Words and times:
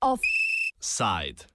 Offside. 0.00 1.46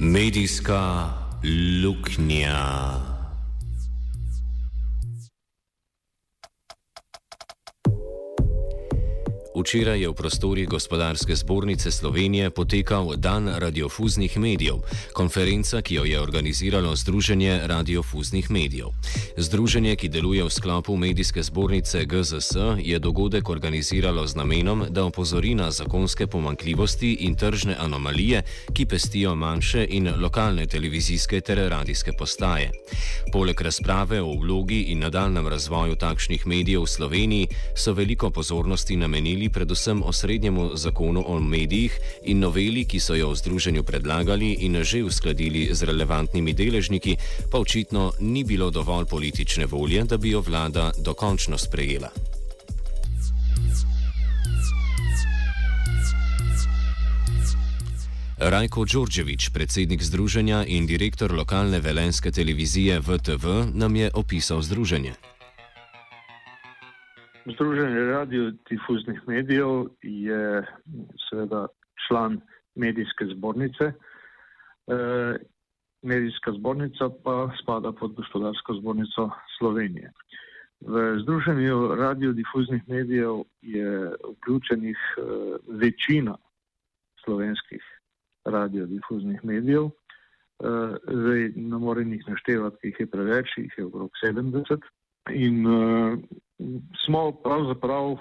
Medijska 0.00 1.08
luknja. 1.42 3.17
Včeraj 9.68 10.00
je 10.00 10.08
v 10.08 10.16
prostorih 10.16 10.68
Gospodarske 10.68 11.36
zbornice 11.36 11.90
Slovenije 11.92 12.48
potekal 12.50 13.20
Dan 13.20 13.52
radiofuznih 13.52 14.38
medijev, 14.40 14.80
konferenca, 15.12 15.82
ki 15.84 15.94
jo 15.94 16.04
je 16.08 16.20
organiziralo 16.20 16.96
Združenje 16.96 17.60
radiofuznih 17.68 18.50
medijev. 18.50 18.96
Združenje, 19.36 19.96
ki 19.96 20.08
deluje 20.08 20.44
v 20.44 20.50
sklopu 20.50 20.96
medijske 20.96 21.42
zbornice 21.42 22.04
GZS, 22.04 22.80
je 22.80 22.98
dogodek 22.98 23.48
organiziralo 23.48 24.26
z 24.26 24.40
namenom, 24.40 24.86
da 24.88 25.04
opozori 25.04 25.54
na 25.54 25.70
zakonske 25.70 26.26
pomankljivosti 26.26 27.12
in 27.28 27.36
tržne 27.36 27.76
anomalije, 27.76 28.42
ki 28.72 28.86
pestijo 28.86 29.34
manjše 29.34 29.84
in 29.90 30.08
lokalne 30.16 30.66
televizijske 30.66 31.40
ter 31.40 31.68
radijske 31.68 32.12
postaje. 32.18 32.72
Poleg 33.32 33.60
razprave 33.60 34.22
o 34.22 34.32
vlogi 34.32 34.80
in 34.88 35.04
nadaljem 35.04 35.48
razvoju 35.48 35.96
takšnih 35.96 36.46
medijev 36.46 36.82
v 36.82 36.86
Sloveniji 36.86 37.48
so 37.76 37.92
veliko 37.92 38.30
pozornosti 38.30 38.96
namenili 38.96 39.57
predvsem 39.58 40.02
o 40.06 40.12
srednjemu 40.12 40.70
zakonu 40.74 41.24
o 41.26 41.40
medijih 41.40 41.98
in 42.30 42.38
noveli, 42.38 42.84
ki 42.86 43.00
so 43.02 43.16
jo 43.18 43.32
v 43.32 43.38
združenju 43.42 43.82
predlagali 43.82 44.52
in 44.62 44.78
že 44.86 45.02
uskladili 45.02 45.74
z 45.74 45.82
relevantnimi 45.82 46.54
deležniki, 46.54 47.16
pa 47.50 47.58
očitno 47.58 48.12
ni 48.20 48.44
bilo 48.44 48.70
dovolj 48.70 49.10
politične 49.10 49.66
volje, 49.66 50.04
da 50.04 50.16
bi 50.16 50.30
jo 50.30 50.40
vlada 50.46 50.92
dokončno 50.98 51.58
sprejela. 51.58 52.10
Rajko 58.38 58.84
Đorđević, 58.84 59.48
predsednik 59.50 60.02
združenja 60.02 60.64
in 60.70 60.86
direktor 60.86 61.34
lokalne 61.34 61.80
velenske 61.80 62.30
televizije 62.30 63.00
VTV, 63.00 63.74
nam 63.74 63.96
je 63.96 64.10
opisal 64.14 64.62
združenje. 64.62 65.27
Združenje 67.54 68.00
radiodifuznih 68.00 69.20
medijev 69.26 69.86
je 70.02 70.66
seveda 71.30 71.66
član 72.06 72.40
medijske 72.74 73.24
zbornice. 73.26 73.84
E, 73.84 73.94
medijska 76.02 76.52
zbornica 76.52 77.10
pa 77.24 77.50
spada 77.62 77.92
pod 77.92 78.14
gospodarsko 78.14 78.74
zbornico 78.74 79.30
Slovenije. 79.58 80.12
V 80.80 81.20
Združenju 81.22 81.94
radiodifuznih 81.94 82.82
medijev 82.88 83.34
je 83.62 84.12
vključenih 84.32 84.98
e, 85.16 85.22
večina 85.68 86.36
slovenskih 87.24 87.82
radiodifuznih 88.44 89.44
medijev. 89.44 89.84
E, 89.84 89.90
zdaj 91.12 91.52
ne 91.56 91.78
morem 91.78 92.12
jih 92.12 92.24
naštevati, 92.28 92.86
jih 92.86 92.96
je 93.00 93.06
preveč, 93.06 93.56
jih 93.56 93.74
je 93.78 93.84
okrog 93.84 94.10
70. 94.24 94.80
In 95.30 95.66
uh, 95.66 96.18
smo 97.04 97.32
pravzaprav 97.42 98.12
uh, 98.12 98.18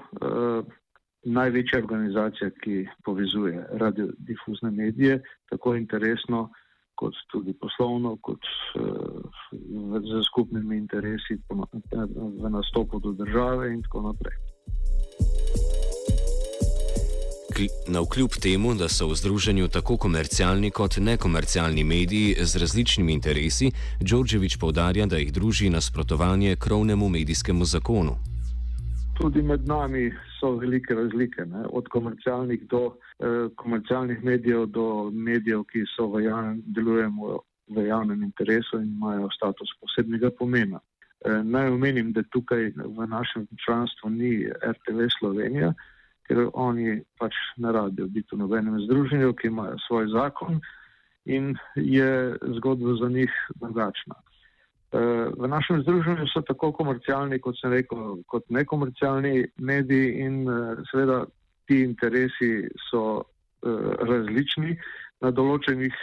največja 1.26 1.80
organizacija, 1.80 2.50
ki 2.64 2.88
povezuje 3.06 3.68
radiodifuzne 3.72 4.72
medije, 4.72 5.22
tako 5.50 5.76
interesno, 5.76 6.50
kot 6.96 7.14
tudi 7.32 7.54
poslovno, 7.54 8.18
kot 8.22 8.42
uh, 8.76 9.22
z 10.10 10.24
skupnimi 10.30 10.78
interesi 10.78 11.40
v 11.50 12.50
nastopu 12.50 13.00
do 13.00 13.12
države 13.12 13.74
in 13.74 13.84
tako 13.84 14.02
naprej. 14.02 14.38
Na 17.88 18.00
vkljub 18.02 18.30
temu, 18.42 18.74
da 18.76 18.86
so 18.90 19.08
v 19.10 19.16
združenju 19.16 19.68
tako 19.68 19.98
komercialni 19.98 20.70
kot 20.72 20.98
nekomercialni 21.02 21.84
mediji 21.84 22.36
z 22.40 22.60
različnimi 22.62 23.14
interesi, 23.14 23.72
Đorđević 24.02 24.58
povdarja, 24.58 25.06
da 25.06 25.18
jih 25.18 25.34
druži 25.34 25.70
nasprotovanje 25.70 26.56
krovnemu 26.56 27.10
medijskemu 27.10 27.66
zakonu. 27.66 28.14
Tudi 29.18 29.42
med 29.42 29.68
nami 29.68 30.14
so 30.40 30.52
velike 30.52 30.94
razlike, 30.94 31.46
ne? 31.46 31.66
od 31.70 31.88
komercialnih 31.88 32.68
do 32.70 32.84
eh, 32.94 33.50
komercialnih 33.56 34.24
medijev 34.24 34.66
do 34.66 35.10
medijev, 35.14 35.64
ki 35.64 35.86
so 35.96 36.08
v 36.14 36.24
javnem, 36.24 36.62
delujemo 36.66 37.40
v 37.68 37.88
javnem 37.88 38.24
interesu 38.24 38.78
in 38.78 38.94
imajo 38.94 39.30
status 39.38 39.74
posebnega 39.82 40.30
pomena. 40.40 40.80
Eh, 41.26 41.42
naj 41.44 41.68
omenim, 41.74 42.14
da 42.14 42.24
tukaj 42.24 42.72
v 42.86 43.08
našem 43.08 43.48
članstvu 43.66 44.10
ni 44.10 44.46
RTV 44.46 45.10
Slovenija 45.20 45.74
ker 46.28 46.48
oni 46.54 47.00
pač 47.20 47.36
ne 47.58 47.72
radijo 47.72 48.08
biti 48.08 48.36
v 48.36 48.44
nobenem 48.44 48.80
združenju, 48.86 49.34
ki 49.40 49.48
imajo 49.48 49.78
svoj 49.88 50.10
zakon 50.12 50.60
in 51.26 51.56
je 51.76 52.36
zgodba 52.60 52.96
za 53.02 53.10
njih 53.10 53.32
drugačna. 53.56 54.16
E, 54.16 55.00
v 55.38 55.48
našem 55.48 55.82
združenju 55.82 56.28
so 56.32 56.42
tako 56.48 56.72
komercialni, 56.72 57.40
kot 57.44 57.60
sem 57.60 57.72
rekel, 57.72 58.22
kot 58.28 58.48
nekomercialni 58.50 59.48
mediji 59.58 60.14
in 60.24 60.48
e, 60.48 60.60
seveda 60.92 61.26
ti 61.68 61.82
interesi 61.84 62.68
so 62.90 63.04
e, 63.20 63.74
različni 64.08 64.78
na 65.22 65.32
določenih 65.34 65.96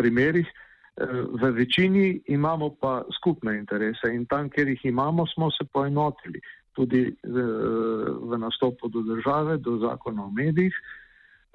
primerih. 0.00 0.48
V 0.96 1.50
večini 1.52 2.22
imamo 2.32 2.70
pa 2.80 3.02
skupne 3.12 3.52
interese 3.58 4.08
in 4.08 4.24
tam, 4.24 4.48
kjer 4.48 4.70
jih 4.72 4.86
imamo, 4.88 5.26
smo 5.28 5.50
se 5.52 5.66
poenotili 5.68 6.40
tudi 6.76 7.16
v 7.24 8.38
nastopu 8.38 8.88
do 8.88 9.02
države, 9.02 9.56
do 9.56 9.78
zakona 9.80 10.24
o 10.24 10.30
medijih, 10.30 10.74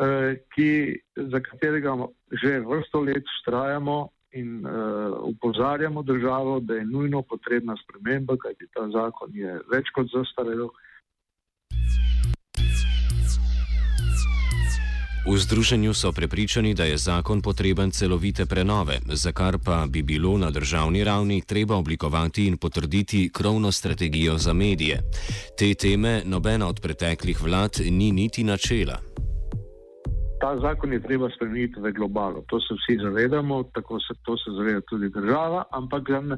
eh, 0.02 0.42
ki, 0.56 0.72
za 1.16 1.40
katerega 1.40 1.96
že 2.42 2.60
vrsto 2.60 3.02
let 3.06 3.24
ustrajamo 3.38 4.10
in 4.32 4.66
upozarjamo 5.28 6.04
državo, 6.04 6.60
da 6.60 6.74
je 6.74 6.86
nujno 6.86 7.22
potrebna 7.22 7.76
sprememba, 7.84 8.38
kajti 8.38 8.68
ta 8.74 8.88
zakon 8.90 9.30
je 9.36 9.60
več 9.72 9.92
kot 9.92 10.08
zastarel. 10.08 10.70
V 15.22 15.38
združenju 15.38 15.94
so 15.94 16.12
prepričani, 16.12 16.74
da 16.74 16.84
je 16.84 16.98
zakon 16.98 17.42
potreben 17.42 17.92
celovite 17.92 18.46
prenove, 18.46 18.98
za 19.06 19.32
kar 19.32 19.58
pa 19.66 19.86
bi 19.90 20.02
bilo 20.02 20.38
na 20.38 20.50
državni 20.52 21.04
ravni 21.04 21.42
treba 21.42 21.76
oblikovati 21.76 22.48
in 22.48 22.58
potrditi 22.58 23.30
krovno 23.34 23.72
strategijo 23.72 24.38
za 24.38 24.54
medije. 24.54 25.02
Te 25.58 25.74
teme 25.74 26.22
nobena 26.26 26.68
od 26.68 26.80
preteklih 26.82 27.44
vlad 27.44 27.72
ni 27.90 28.12
niti 28.12 28.44
načela. 28.44 28.98
Ta 30.42 30.58
zakon 30.62 30.94
je 30.94 31.04
treba 31.04 31.30
spremeniti 31.36 31.80
v 31.80 31.92
globalu. 31.92 32.44
To 32.48 32.60
se 32.60 32.74
vsi 32.74 32.98
zavedamo, 33.04 33.64
tako 33.64 34.00
se 34.00 34.14
to 34.26 34.38
se 34.38 34.50
zaveda 34.58 34.82
tudi 34.82 35.10
država, 35.10 35.64
ampak 35.72 36.04
ga 36.04 36.22
ne, 36.22 36.38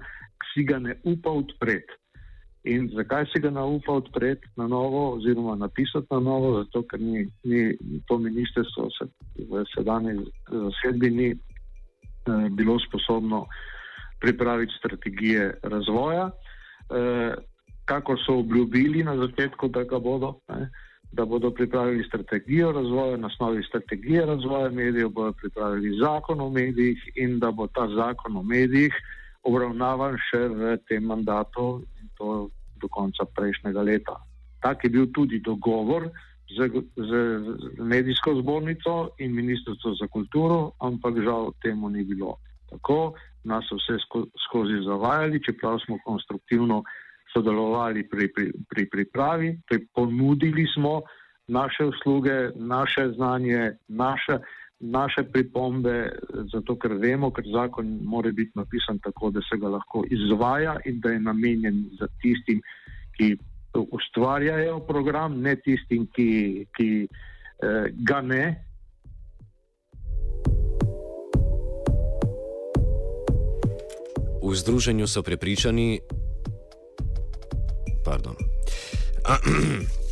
si 0.53 0.63
ga 0.63 0.79
ne 0.79 0.99
upa 1.03 1.29
odpreti. 1.29 2.02
In 2.63 2.87
zakaj 2.95 3.25
se 3.33 3.39
ga 3.43 3.49
naupa 3.49 3.91
odpreti 3.91 4.47
na 4.55 4.67
novo, 4.67 5.15
oziroma 5.15 5.55
napisati 5.55 6.07
na 6.11 6.19
novo? 6.19 6.63
Zato, 6.63 6.83
ker 6.87 6.99
ni, 6.99 7.25
ni 7.43 7.75
to 8.07 8.17
ministrstvo 8.17 8.87
se, 8.97 9.07
v 9.49 9.65
sedanji 9.75 10.13
zasedbi 10.47 11.09
ni 11.09 11.29
eh, 11.31 12.49
bilo 12.51 12.77
sposobno 12.79 13.45
pripraviti 14.19 14.73
strategije 14.79 15.59
razvoja, 15.63 16.29
eh, 16.31 17.33
kako 17.85 18.17
so 18.17 18.37
obljubili 18.39 19.03
na 19.03 19.17
začetku, 19.17 19.67
da 19.67 19.83
ga 19.83 19.99
bodo. 19.99 20.39
Ne, 20.49 20.69
da 21.13 21.25
bodo 21.25 21.51
pripravili 21.51 22.03
strategijo 22.03 22.71
razvoja, 22.71 23.17
na 23.17 23.27
osnovi 23.27 23.63
strategije 23.63 24.25
razvoja 24.25 24.69
medijev 24.69 25.09
bodo 25.09 25.33
pripravili 25.33 25.97
zakon 25.99 26.41
o 26.41 26.49
medijih 26.49 26.97
in 27.15 27.39
da 27.39 27.51
bo 27.51 27.67
ta 27.67 27.87
zakon 27.95 28.37
o 28.37 28.43
medijih 28.43 28.93
obravnavan 29.43 30.17
še 30.29 30.47
v 30.47 30.77
tem 30.87 31.03
mandatu 31.03 31.83
to 32.23 32.49
do 32.79 32.87
konca 32.87 33.27
prejšnjega 33.35 33.81
leta. 33.83 34.15
Tak 34.63 34.83
je 34.83 34.89
bil 34.89 35.11
tudi 35.11 35.39
dogovor 35.43 36.07
z, 36.47 36.71
z, 36.95 37.11
z 37.75 37.83
medijsko 37.83 38.39
zbornico 38.39 39.15
in 39.19 39.35
ministrstvo 39.35 39.95
za 39.99 40.07
kulturo, 40.07 40.71
ampak 40.79 41.19
žal 41.19 41.51
temu 41.59 41.89
ni 41.89 42.03
bilo 42.03 42.39
tako. 42.71 43.13
Nas 43.43 43.67
so 43.67 43.75
vse 43.75 43.99
sko, 44.07 44.23
skozi 44.47 44.79
zavajali, 44.87 45.43
čeprav 45.43 45.79
smo 45.83 45.99
konstruktivno 46.05 46.83
sodelovali 47.33 48.07
pri, 48.07 48.31
pri, 48.31 48.45
pri 48.69 48.83
pripravi, 48.87 49.49
pri 49.67 49.83
ponudili 49.91 50.63
smo 50.71 51.01
naše 51.47 51.91
usluge, 51.91 52.55
naše 52.55 53.11
znanje, 53.19 53.75
naše 53.87 54.39
naše 54.83 55.23
pripombe, 55.23 56.11
zato 56.51 56.75
ker 56.75 56.93
vemo, 56.99 57.31
ker 57.31 57.45
zakon 57.47 57.99
mora 58.03 58.31
biti 58.31 58.51
napisan 58.55 58.99
tako, 58.99 59.31
da 59.31 59.39
se 59.47 59.57
ga 59.57 59.67
lahko 59.67 60.03
izvaja 60.11 60.77
in 60.85 60.99
da 60.99 61.09
je 61.09 61.19
namenjen 61.19 61.85
za 61.99 62.07
tistim, 62.21 62.61
ki 63.17 63.37
ustvarjajo 63.73 64.79
program, 64.79 65.39
ne 65.41 65.55
tistim, 65.55 66.07
ki, 66.15 66.65
ki 66.75 67.07
eh, 67.63 67.85
ga 68.07 68.21
ne. 68.21 68.43
V 74.43 74.55
združenju 74.55 75.07
so 75.07 75.23
prepričani. 75.23 75.99
Pardon. 78.03 78.35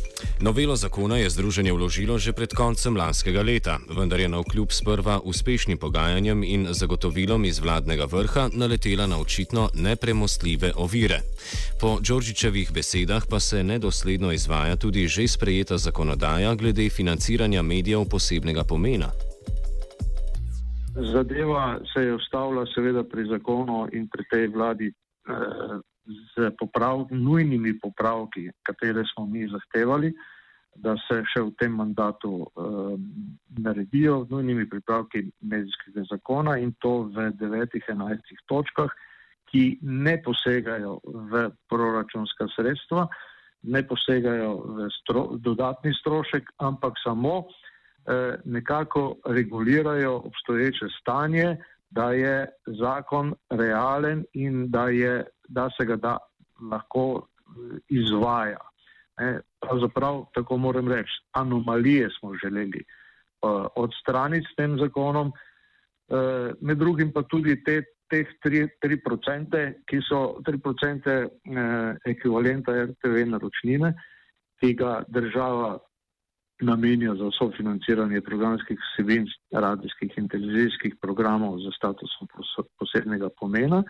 Novelo 0.42 0.76
zakona 0.76 1.16
je 1.22 1.30
združenje 1.30 1.72
vložilo 1.72 2.18
že 2.18 2.34
pred 2.34 2.50
koncem 2.50 2.98
lanskega 2.98 3.46
leta, 3.46 3.78
vendar 3.86 4.18
je 4.18 4.26
na 4.28 4.42
vkljub 4.42 4.74
sprva 4.74 5.20
uspešnim 5.22 5.78
pogajanjem 5.78 6.42
in 6.42 6.66
zagotovilom 6.74 7.44
iz 7.44 7.62
vladnega 7.62 8.10
vrha 8.10 8.50
naletela 8.50 9.06
na 9.06 9.22
očitno 9.22 9.70
nepremostljive 9.74 10.72
ovire. 10.76 11.22
Po 11.80 12.02
Đorđičevih 12.02 12.72
besedah 12.74 13.22
pa 13.30 13.40
se 13.40 13.62
nedosledno 13.62 14.32
izvaja 14.32 14.76
tudi 14.76 15.06
že 15.06 15.28
sprejeta 15.28 15.78
zakonodaja 15.78 16.54
glede 16.54 16.90
financiranja 16.90 17.62
medijev 17.62 18.04
posebnega 18.10 18.64
pomena. 18.64 19.14
Zadeva 21.12 21.78
se 21.94 22.00
je 22.02 22.14
ustavila 22.14 22.66
seveda 22.74 23.04
pri 23.04 23.30
zakonu 23.30 23.86
in 23.92 24.08
pri 24.10 24.24
tej 24.30 24.48
vladi 24.48 24.92
z 26.36 26.50
poprav, 26.58 27.06
nujnimi 27.10 27.78
popravki, 27.78 28.50
katere 28.62 29.04
smo 29.14 29.26
mi 29.26 29.48
zahtevali, 29.48 30.12
da 30.74 30.94
se 31.04 31.20
še 31.28 31.42
v 31.44 31.52
tem 31.60 31.74
mandatu 31.76 32.30
uh, 32.42 32.94
naredijo, 33.60 34.22
nujnimi 34.30 34.64
pripravki 34.70 35.26
medijskega 35.44 36.06
zakona 36.08 36.56
in 36.58 36.72
to 36.80 37.10
v 37.12 37.28
devetih, 37.36 37.84
enajstih 37.92 38.40
točkah, 38.48 38.92
ki 39.52 39.78
ne 39.82 40.16
posegajo 40.24 40.96
v 41.04 41.50
proračunska 41.68 42.48
sredstva, 42.54 43.04
ne 43.68 43.82
posegajo 43.84 44.54
v 44.64 44.88
stro, 44.96 45.26
dodatni 45.36 45.92
strošek, 46.00 46.48
ampak 46.64 46.96
samo 47.04 47.34
uh, 47.44 48.40
nekako 48.44 49.20
regulirajo 49.28 50.16
obstoječe 50.32 50.88
stanje, 51.00 51.58
da 51.92 52.12
je 52.12 52.46
zakon 52.80 53.34
realen 53.50 54.24
in 54.32 54.70
da 54.70 54.88
je 54.88 55.24
da 55.48 55.68
se 55.76 55.84
ga 55.84 55.96
da 55.96 56.16
lahko 56.70 57.04
eh, 57.20 57.78
izvaja. 57.88 58.60
Ne, 59.20 59.40
pravzaprav, 59.60 60.24
tako 60.34 60.56
moram 60.56 60.88
reči, 60.88 61.12
anomalije 61.32 62.08
smo 62.18 62.32
želeli 62.44 62.80
uh, 63.42 63.66
odstraniti 63.76 64.46
s 64.52 64.56
tem 64.56 64.78
zakonom, 64.78 65.28
uh, 65.28 66.50
med 66.60 66.78
drugim 66.78 67.12
pa 67.12 67.22
tudi 67.22 67.58
te, 67.64 67.82
teh 68.10 68.26
3%, 68.44 69.60
ki 69.86 70.00
so 70.08 70.22
3% 70.48 71.12
uh, 71.28 71.96
ekvivalenta 72.08 72.72
RTV 72.86 73.26
naročnine, 73.34 73.92
ki 74.60 74.72
ga 74.80 75.02
država 75.08 75.78
namenja 76.62 77.14
za 77.14 77.30
sofinanciranje 77.38 78.20
programskih 78.20 78.78
vsebin 78.78 79.26
radijskih 79.52 80.12
in 80.16 80.28
televizijskih 80.28 80.96
programov 81.02 81.58
za 81.58 81.70
statusom 81.76 82.28
posebnega 82.78 83.28
pomena. 83.40 83.82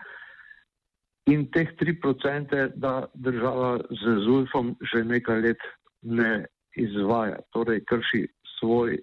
In 1.25 1.45
teh 1.51 1.69
3%, 1.79 2.71
da 2.75 3.05
država 3.13 3.79
z 3.89 4.17
ZULFom 4.25 4.75
že 4.93 5.03
nekaj 5.03 5.41
let 5.41 5.61
ne 6.01 6.45
izvaja, 6.75 7.37
torej 7.53 7.83
krši 7.85 8.27
svoj 8.59 8.97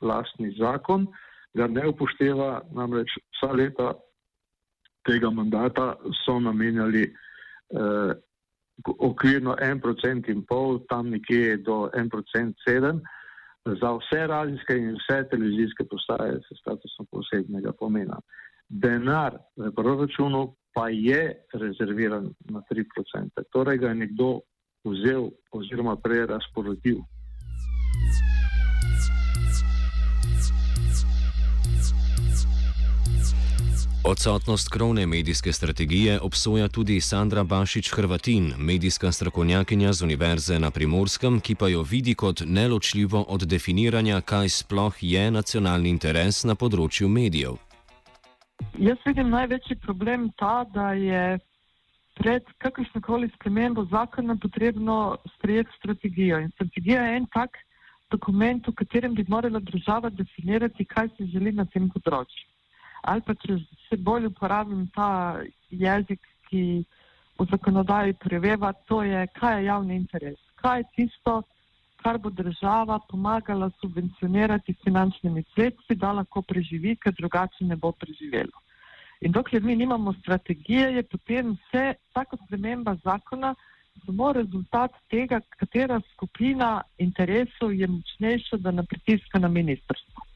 lastni 0.00 0.50
zakon, 0.58 1.06
ga 1.54 1.66
ne 1.66 1.86
upošteva, 1.88 2.60
namreč 2.72 3.14
vsa 3.36 3.52
leta 3.52 3.92
tega 5.06 5.30
mandata 5.30 5.94
so 6.24 6.40
namenjali 6.40 7.02
eh, 7.02 8.12
okvirno 8.86 9.56
1% 9.60 10.30
in 10.30 10.44
pol, 10.46 10.80
tam 10.88 11.10
nekje 11.10 11.56
do 11.56 11.90
1% 11.94 12.54
sedem, 12.68 13.00
za 13.64 13.92
vse 13.98 14.26
radijske 14.26 14.76
in 14.76 14.96
vse 14.98 15.22
televizijske 15.30 15.84
postaje 15.90 16.40
s 16.40 16.60
statusom 16.60 17.06
posebnega 17.10 17.72
pomena. 17.78 18.18
Denar 18.68 19.38
v 19.56 19.70
proračunu 19.76 20.54
pa 20.74 20.88
je 20.88 21.44
rezerviran 21.52 22.32
na 22.50 22.62
3%. 22.70 23.44
Torej 23.52 23.78
ga 23.78 23.88
je 23.88 23.94
nekdo 23.94 24.40
vzel 24.84 25.30
oziroma 25.52 25.96
prej 25.96 26.26
Odsotnost 34.04 34.68
krovne 34.68 35.06
medijske 35.06 35.52
strategije 35.52 36.20
obsoja 36.20 36.68
tudi 36.68 37.00
Sandra 37.00 37.44
Bašič 37.44 37.92
Hrvatin, 37.94 38.52
medijska 38.58 39.12
strokovnjakinja 39.12 39.92
z 39.92 40.02
Univerze 40.02 40.58
na 40.58 40.70
Primorskem, 40.70 41.40
ki 41.40 41.54
pa 41.54 41.68
jo 41.68 41.82
vidi 41.82 42.14
kot 42.14 42.42
neločljivo 42.46 43.24
od 43.28 43.46
definiranja, 43.46 44.20
kaj 44.20 44.48
sploh 44.48 44.94
je 45.00 45.30
nacionalni 45.30 45.88
interes 45.88 46.42
na 46.44 46.54
področju 46.54 47.08
medijev. 47.08 47.60
Jaz 48.78 48.98
vidim 49.06 49.30
največji 49.30 49.78
problem 49.86 50.32
ta, 50.36 50.64
da 50.74 50.92
je 50.98 51.38
pred 52.18 52.42
kakršno 52.58 53.00
koli 53.00 53.30
spremembo 53.38 53.86
zakona 53.90 54.36
potrebno 54.36 55.16
sprejeti 55.36 55.70
strategijo. 55.78 56.40
In 56.42 56.50
strategija 56.50 57.04
je 57.06 57.16
en 57.16 57.26
tak 57.34 57.54
dokument, 58.10 58.66
v 58.66 58.74
katerem 58.74 59.14
bi 59.14 59.24
morala 59.28 59.60
država 59.60 60.10
definirati, 60.10 60.84
kaj 60.84 61.14
se 61.16 61.26
želi 61.26 61.52
na 61.52 61.64
tem 61.64 61.86
področju. 61.90 62.51
Ali 63.02 63.22
pa 63.26 63.34
če 63.34 63.58
se 63.88 63.96
bolj 63.98 64.28
uporabim 64.30 64.86
ta 64.94 65.40
jezik, 65.70 66.20
ki 66.48 66.84
v 67.38 67.46
zakonodaji 67.50 68.14
preveva, 68.22 68.72
to 68.86 69.02
je, 69.02 69.26
kaj 69.38 69.58
je 69.58 69.66
javni 69.66 69.96
interes. 69.96 70.38
Kaj 70.62 70.82
je 70.82 70.88
tisto, 70.96 71.40
kar 72.02 72.18
bo 72.18 72.30
država 72.30 72.98
pomagala 73.10 73.70
subvencionirati 73.80 74.74
s 74.74 74.84
finančnimi 74.84 75.44
sredstvi, 75.54 75.96
da 75.96 76.12
lahko 76.12 76.42
preživi, 76.42 76.96
ker 76.96 77.14
drugače 77.18 77.66
ne 77.70 77.76
bo 77.76 77.92
preživelo. 77.92 78.62
In 79.22 79.32
dokler 79.32 79.62
mi 79.62 79.76
nimamo 79.76 80.12
strategije, 80.20 80.88
je 80.96 81.02
potem 81.02 81.52
vse, 81.54 81.94
vsaka 82.10 82.36
sprememba 82.44 82.96
zakona 83.04 83.54
samo 84.06 84.32
rezultat 84.32 84.94
tega, 85.10 85.40
katera 85.58 86.00
skupina 86.14 86.82
interesov 86.98 87.74
je 87.74 87.86
močnejša, 87.86 88.56
da 88.56 88.70
ne 88.70 88.84
pritiska 88.86 89.38
na 89.38 89.48
ministrstvo. 89.48 90.26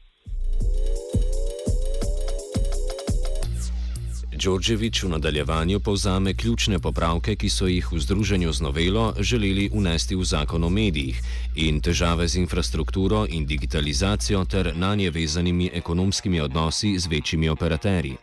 Đorđevič 4.37 5.03
v 5.03 5.09
nadaljevanju 5.09 5.79
povzame 5.79 6.33
ključne 6.33 6.77
popravke, 6.79 7.35
ki 7.35 7.49
so 7.49 7.65
jih 7.65 7.85
v 7.91 7.99
združenju 7.99 8.51
z 8.53 8.61
novelo 8.61 9.13
želeli 9.19 9.69
unesti 9.73 10.15
v 10.15 10.23
zakon 10.23 10.63
o 10.63 10.69
medijih 10.69 11.17
in 11.55 11.81
težave 11.81 12.27
z 12.27 12.37
infrastrukturo 12.37 13.25
in 13.29 13.45
digitalizacijo 13.45 14.45
ter 14.45 14.71
na 14.75 14.95
nje 14.95 15.09
vezanimi 15.09 15.69
ekonomskimi 15.73 16.41
odnosi 16.41 16.99
z 16.99 17.07
večjimi 17.07 17.49
operaterji. 17.49 18.17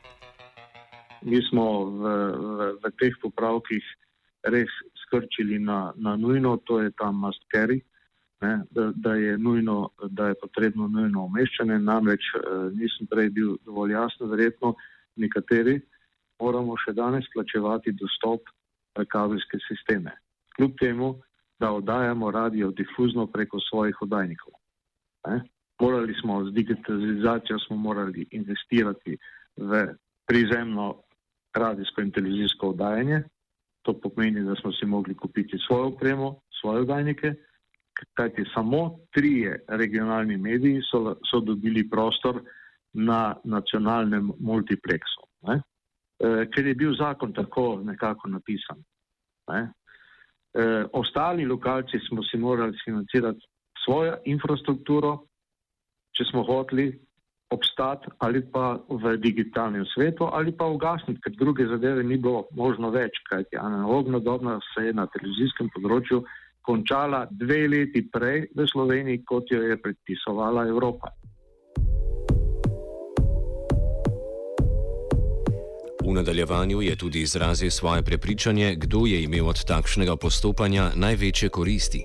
Mi 1.23 1.41
smo 1.51 1.85
v, 1.85 2.03
v, 2.59 2.71
v 2.83 2.93
teh 3.01 3.15
popravkih 3.23 3.83
res 4.55 4.71
skrčili 5.03 5.59
na, 5.59 5.93
na 5.97 6.17
nujno, 6.17 6.57
to 6.65 6.79
je 6.81 6.91
ta 6.99 7.11
must 7.11 7.43
carry, 7.55 7.81
ne, 8.41 8.63
da, 8.71 8.93
da 8.95 9.15
je 9.15 9.39
nujno, 9.39 9.89
da 10.11 10.29
je 10.29 10.35
potrebno 10.43 10.89
nujno 10.89 11.25
umeščanje, 11.25 11.79
namreč 11.79 12.23
eh, 12.35 12.71
nisem 12.73 13.11
prej 13.11 13.31
bil 13.31 13.57
dovolj 13.67 13.93
jasno, 13.93 14.27
verjetno 14.27 14.75
nekateri 15.17 15.81
moramo 16.41 16.77
še 16.77 16.93
danes 16.93 17.27
plačevati 17.35 17.93
dostop 17.93 18.51
v 18.99 19.07
kabelske 19.11 19.59
sisteme. 19.69 20.13
Kljub 20.57 20.77
temu, 20.81 21.15
da 21.59 21.73
oddajamo 21.73 22.31
radio 22.31 22.71
difuzno 22.71 23.27
preko 23.27 23.61
svojih 23.61 24.03
oddajnikov. 24.03 24.55
Ne? 25.27 25.41
Morali 25.81 26.15
smo 26.21 26.45
z 26.45 26.53
digitalizacijo 26.55 27.59
smo 27.67 27.77
morali 27.77 28.27
investirati 28.31 29.17
v 29.57 29.87
prizemno 30.27 31.03
radijsko 31.55 32.01
in 32.01 32.11
televizijsko 32.11 32.69
oddajanje. 32.75 33.23
To 33.83 33.93
pomeni, 34.01 34.43
da 34.43 34.55
smo 34.55 34.73
si 34.73 34.87
mogli 34.87 35.15
kupiti 35.15 35.59
svojo 35.67 35.87
opremo, 35.93 36.41
svoje 36.61 36.81
oddajnike, 36.81 37.35
kajti 38.15 38.45
samo 38.55 38.99
trije 39.13 39.65
regionalni 39.69 40.37
mediji 40.37 40.81
so, 40.91 41.17
so 41.31 41.41
dobili 41.41 41.89
prostor 41.91 42.43
na 42.93 43.37
nacionalnem 43.45 44.33
multiplexu. 44.41 45.27
Ne? 45.43 45.61
Eh, 46.25 46.45
ker 46.49 46.67
je 46.67 46.75
bil 46.75 46.95
zakon 46.97 47.33
tako 47.33 47.81
nekako 47.85 48.29
napisan. 48.29 48.79
Ne. 49.51 49.73
E, 50.55 50.85
ostali 50.93 51.45
lokalci 51.45 51.99
smo 52.09 52.23
si 52.23 52.39
morali 52.39 52.79
financirati 52.85 53.41
svojo 53.85 54.15
infrastrukturo, 54.25 55.19
če 56.17 56.25
smo 56.31 56.45
hoteli 56.47 56.87
obstati 57.51 58.09
ali 58.19 58.41
pa 58.53 58.79
v 58.89 59.17
digitalnem 59.19 59.85
svetu 59.93 60.29
ali 60.33 60.55
pa 60.57 60.71
ugasniti, 60.71 61.21
ker 61.21 61.35
druge 61.37 61.67
zadeve 61.67 62.05
ni 62.05 62.17
bilo 62.17 62.47
možno 62.57 62.91
več, 62.95 63.19
kajti 63.29 63.59
analogna 63.61 64.19
doba 64.19 64.57
se 64.71 64.87
je 64.87 64.95
na 64.95 65.07
televizijskem 65.07 65.69
področju 65.75 66.23
končala 66.63 67.27
dve 67.31 67.67
leti 67.69 68.07
prej 68.09 68.47
v 68.57 68.67
Sloveniji, 68.71 69.25
kot 69.29 69.51
jo 69.53 69.61
je 69.61 69.77
predpisovala 69.77 70.69
Evropa. 70.71 71.13
V 76.05 76.13
nadaljevanju 76.13 76.83
je 76.83 76.97
tudi 76.97 77.21
izrazil 77.21 77.71
svoje 77.71 78.03
prepričanje, 78.03 78.75
kdo 78.77 79.07
je 79.07 79.23
imel 79.25 79.49
od 79.49 79.65
takšnega 79.65 80.17
postopanja 80.17 80.91
največje 80.97 81.49
koristi. 81.49 82.05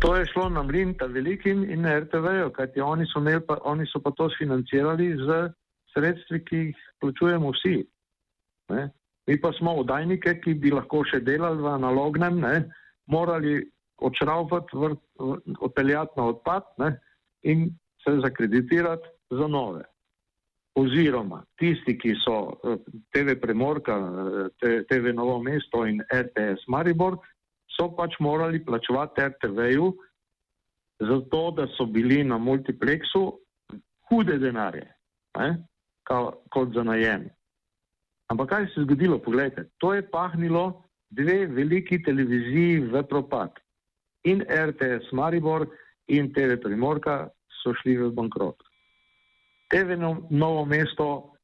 To 0.00 0.16
je 0.16 0.26
šlo 0.32 0.48
na 0.48 0.62
mlin, 0.62 0.94
ta 0.94 1.06
velikim 1.06 1.64
in 1.70 1.82
na 1.84 1.98
RTV, 2.00 2.48
kajti 2.56 2.80
oni 2.80 3.04
so, 3.12 3.20
pa, 3.46 3.58
oni 3.64 3.84
so 3.92 4.00
pa 4.00 4.10
to 4.10 4.30
financirali 4.38 5.16
z 5.20 5.50
sredstvi, 5.92 6.44
ki 6.44 6.56
jih 6.56 6.76
plačujemo 7.00 7.50
vsi. 7.52 7.84
Ne? 8.72 8.88
Mi 9.26 9.40
pa 9.40 9.52
smo 9.58 9.74
oddajnike, 9.82 10.40
ki 10.40 10.54
bi 10.54 10.72
lahko 10.72 11.04
še 11.04 11.20
delali 11.20 11.60
v 11.60 11.68
analognem, 11.68 12.40
ne, 12.40 12.70
morali 13.06 13.60
odšraufati, 13.98 14.76
odpeljati 15.60 16.16
na 16.16 16.24
odpad 16.32 16.64
ne, 16.78 16.94
in 17.42 17.68
se 18.04 18.16
zakreditirati 18.24 19.04
za 19.30 19.46
nove. 19.46 19.84
Oziroma, 20.78 21.42
tisti, 21.58 21.96
ki 21.98 22.14
so 22.22 22.36
eh, 22.62 22.76
TV 23.14 23.34
Premorka, 23.40 23.96
eh, 24.62 24.84
TV 24.88 25.12
Novo 25.12 25.40
mesto 25.42 25.84
in 25.84 26.02
RTS 26.06 26.68
Maribor, 26.70 27.18
so 27.74 27.88
pač 27.96 28.18
morali 28.22 28.60
plačevati 28.64 29.24
RTV-ju, 29.26 29.88
zato 31.08 31.42
da 31.56 31.66
so 31.76 31.86
bili 31.86 32.22
na 32.24 32.38
multiplexu 32.38 33.24
hude 34.08 34.38
denarje, 34.38 34.86
ne, 35.38 35.50
kot 36.06 36.74
za 36.74 36.82
najem. 36.82 37.28
Ampak 38.28 38.48
kaj 38.48 38.66
se 38.66 38.80
je 38.80 38.84
zgodilo? 38.84 39.18
Poglejte, 39.18 39.68
to 39.78 39.94
je 39.94 40.02
pahnilo 40.10 40.82
dve 41.10 41.46
veliki 41.46 42.02
televiziji 42.02 42.80
v 42.92 43.02
propad. 43.08 43.50
In 44.24 44.42
RTS 44.42 45.12
Maribor 45.12 45.66
in 46.06 46.32
TV 46.32 46.58
Primorka 46.60 47.28
so 47.62 47.72
šli 47.82 47.96
v 47.96 48.10
bankrot. 48.12 48.67
TV 49.70 49.96
no, 49.96 50.26
Novo 50.30 50.64
mesto 50.64 51.34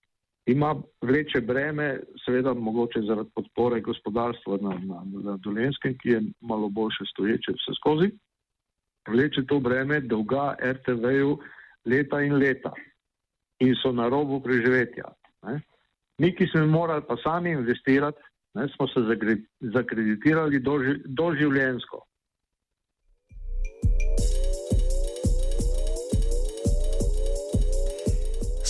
ima 0.46 0.74
vleče 1.02 1.40
breme, 1.40 2.00
seveda 2.24 2.54
mogoče 2.54 3.00
zaradi 3.08 3.30
podpore 3.34 3.80
gospodarstva 3.80 4.58
na, 4.60 4.78
na, 4.84 5.02
na 5.24 5.36
Dolenskem, 5.36 5.96
ki 5.98 6.08
je 6.08 6.22
malo 6.40 6.68
boljše 6.68 7.04
stoječe 7.12 7.52
vse 7.52 7.76
skozi. 7.80 8.10
Vleče 9.08 9.46
to 9.48 9.60
breme 9.60 10.00
dolga 10.00 10.54
RTV-ju 10.62 11.38
leta 11.84 12.20
in 12.22 12.36
leta 12.36 12.72
in 13.60 13.74
so 13.82 13.92
na 13.92 14.08
robu 14.08 14.40
preživetja. 14.42 15.04
Ne? 15.42 15.60
Mi, 16.18 16.34
ki 16.36 16.46
smo 16.46 16.66
morali 16.66 17.02
pa 17.08 17.16
sami 17.22 17.50
investirati, 17.50 18.20
ne, 18.54 18.68
smo 18.76 18.88
se 18.88 19.00
zakreditirali 19.60 20.62
doživljensko. 21.04 22.04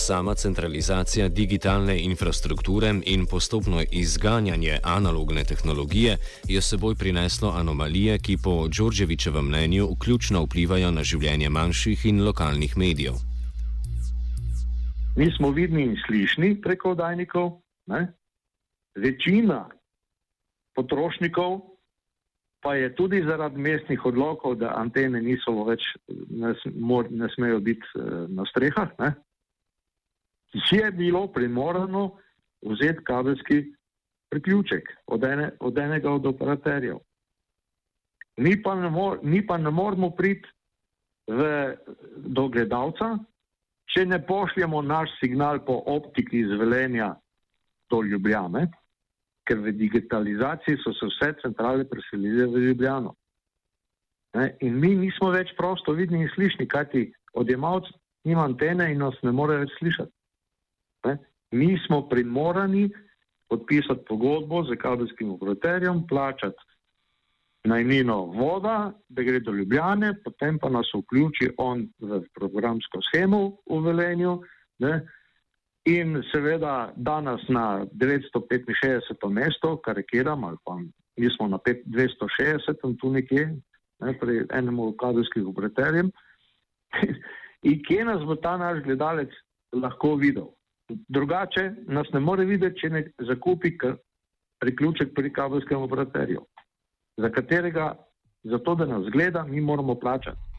Sama 0.07 0.35
centralizacija 0.35 1.29
digitalne 1.29 1.99
infrastrukture 1.99 2.89
in 3.05 3.25
postopno 3.31 3.81
izganjanje 3.91 4.77
analogne 4.83 5.43
tehnologije 5.43 6.17
je 6.47 6.61
seboj 6.61 6.95
prineslo 6.95 7.49
anomalije, 7.49 8.19
ki 8.19 8.37
po 8.43 8.67
Đorđevičevem 8.77 9.45
mnenju 9.45 9.87
ključno 10.03 10.43
vplivajo 10.43 10.91
na 10.91 11.03
življenje 11.03 11.49
manjših 11.49 12.05
in 12.05 12.23
lokalnih 12.25 12.77
medijev. 12.77 13.13
Mi 15.17 15.31
smo 15.37 15.49
vidni 15.49 15.83
in 15.83 15.97
slišni 16.05 16.61
preko 16.61 16.91
oddajnikov, 16.91 17.51
ne? 17.85 18.13
večina 18.95 19.69
potrošnikov 20.75 21.61
pa 22.61 22.75
je 22.75 22.95
tudi 22.95 23.23
zaradi 23.25 23.57
mestnih 23.57 24.05
odlokov, 24.05 24.55
da 24.55 24.75
antene 24.77 25.21
niso 25.21 25.63
več, 25.63 25.81
ne, 26.29 26.53
ne 27.09 27.27
smejo 27.35 27.59
biti 27.59 27.87
eh, 27.95 28.27
na 28.27 28.45
strehah, 28.45 28.99
ne? 28.99 29.15
Je 30.71 30.91
bilo 30.91 31.27
primorano 31.27 32.11
vzeti 32.61 33.03
kabelski 33.03 33.63
priključek 34.29 34.89
od, 35.07 35.23
ene, 35.23 35.51
od 35.59 35.77
enega 35.77 36.11
od 36.11 36.25
operaterjev. 36.25 36.97
Mi 38.37 38.61
pa 38.63 38.75
ne, 38.75 38.89
mor, 38.89 39.19
mi 39.23 39.45
pa 39.47 39.57
ne 39.57 39.71
moramo 39.71 40.09
priti 40.09 40.49
do 42.15 42.47
gledalca, 42.47 43.17
če 43.93 44.05
ne 44.05 44.19
pošljemo 44.25 44.81
naš 44.81 45.13
signal 45.19 45.61
po 45.65 45.81
optiki 45.85 46.39
iz 46.39 46.51
Velenja 46.59 47.13
do 47.89 48.01
Ljubljane, 48.01 48.67
ker 49.45 49.61
v 49.61 49.71
digitalizaciji 49.77 50.81
so 50.83 50.93
se 50.93 51.07
vse 51.11 51.31
centrale 51.41 51.85
preselile 51.89 52.47
v 52.49 52.63
Ljubljano. 52.67 53.13
Ne? 54.35 54.49
In 54.67 54.79
mi 54.79 54.95
nismo 54.99 55.29
več 55.31 55.53
prosto 55.57 55.93
vidni 55.93 56.25
in 56.25 56.31
slišni, 56.35 56.67
kajti 56.67 57.07
odjemalc 57.33 57.87
nima 58.25 58.43
antene 58.43 58.89
in 58.91 58.99
nas 59.05 59.15
ne 59.23 59.31
more 59.31 59.61
več 59.61 59.71
slišati. 59.79 60.11
Ne? 61.05 61.17
Mi 61.51 61.77
smo 61.87 62.07
primorani 62.09 62.89
podpisati 63.49 64.05
pogodbo 64.07 64.63
z 64.63 64.77
kabelskim 64.81 65.31
operaterjem, 65.31 66.07
plačati 66.07 66.63
najmino 67.65 68.25
voda, 68.25 68.93
da 69.09 69.23
gre 69.23 69.39
do 69.39 69.51
Ljubljane, 69.51 70.13
potem 70.23 70.59
pa 70.59 70.69
nas 70.69 70.87
vključi 70.93 71.49
on 71.57 71.87
v 71.99 72.21
programsko 72.33 73.01
schemo 73.01 73.57
v 73.69 73.79
Velenju. 73.85 74.39
Ne? 74.79 75.01
In 75.85 76.17
seveda 76.31 76.93
danes 76.95 77.41
na 77.49 77.85
965. 77.93 79.29
mesto, 79.29 79.77
karikiram, 79.85 80.43
ali 80.43 80.57
pa 80.65 80.77
mi 81.17 81.29
smo 81.37 81.47
na 81.47 81.59
260. 81.85 82.97
tu 83.01 83.11
nekje, 83.11 83.45
ne, 83.99 84.17
pri 84.19 84.45
enem 84.49 84.79
od 84.79 84.95
kadrovskih 84.99 85.45
operaterjev. 85.47 86.09
In 87.69 87.81
kje 87.87 88.05
nas 88.05 88.25
bo 88.25 88.35
ta 88.35 88.57
naš 88.57 88.83
gledalec 88.83 89.29
lahko 89.73 90.15
videl? 90.15 90.49
Drugače 90.89 91.71
nas 91.87 92.07
ne 92.13 92.19
more 92.19 92.45
videti, 92.45 92.79
če 92.79 92.89
ne 92.89 93.03
zakupi 93.27 93.77
priključek 94.61 95.13
pri 95.15 95.33
kabelskem 95.33 95.81
operaterju 95.81 96.45
za 97.17 97.29
katerega, 97.29 97.95
za 98.43 98.59
to, 98.59 98.75
da 98.75 98.85
nas 98.85 99.07
gleda, 99.11 99.43
mi 99.43 99.61
moramo 99.61 99.95
plačati. 99.95 100.54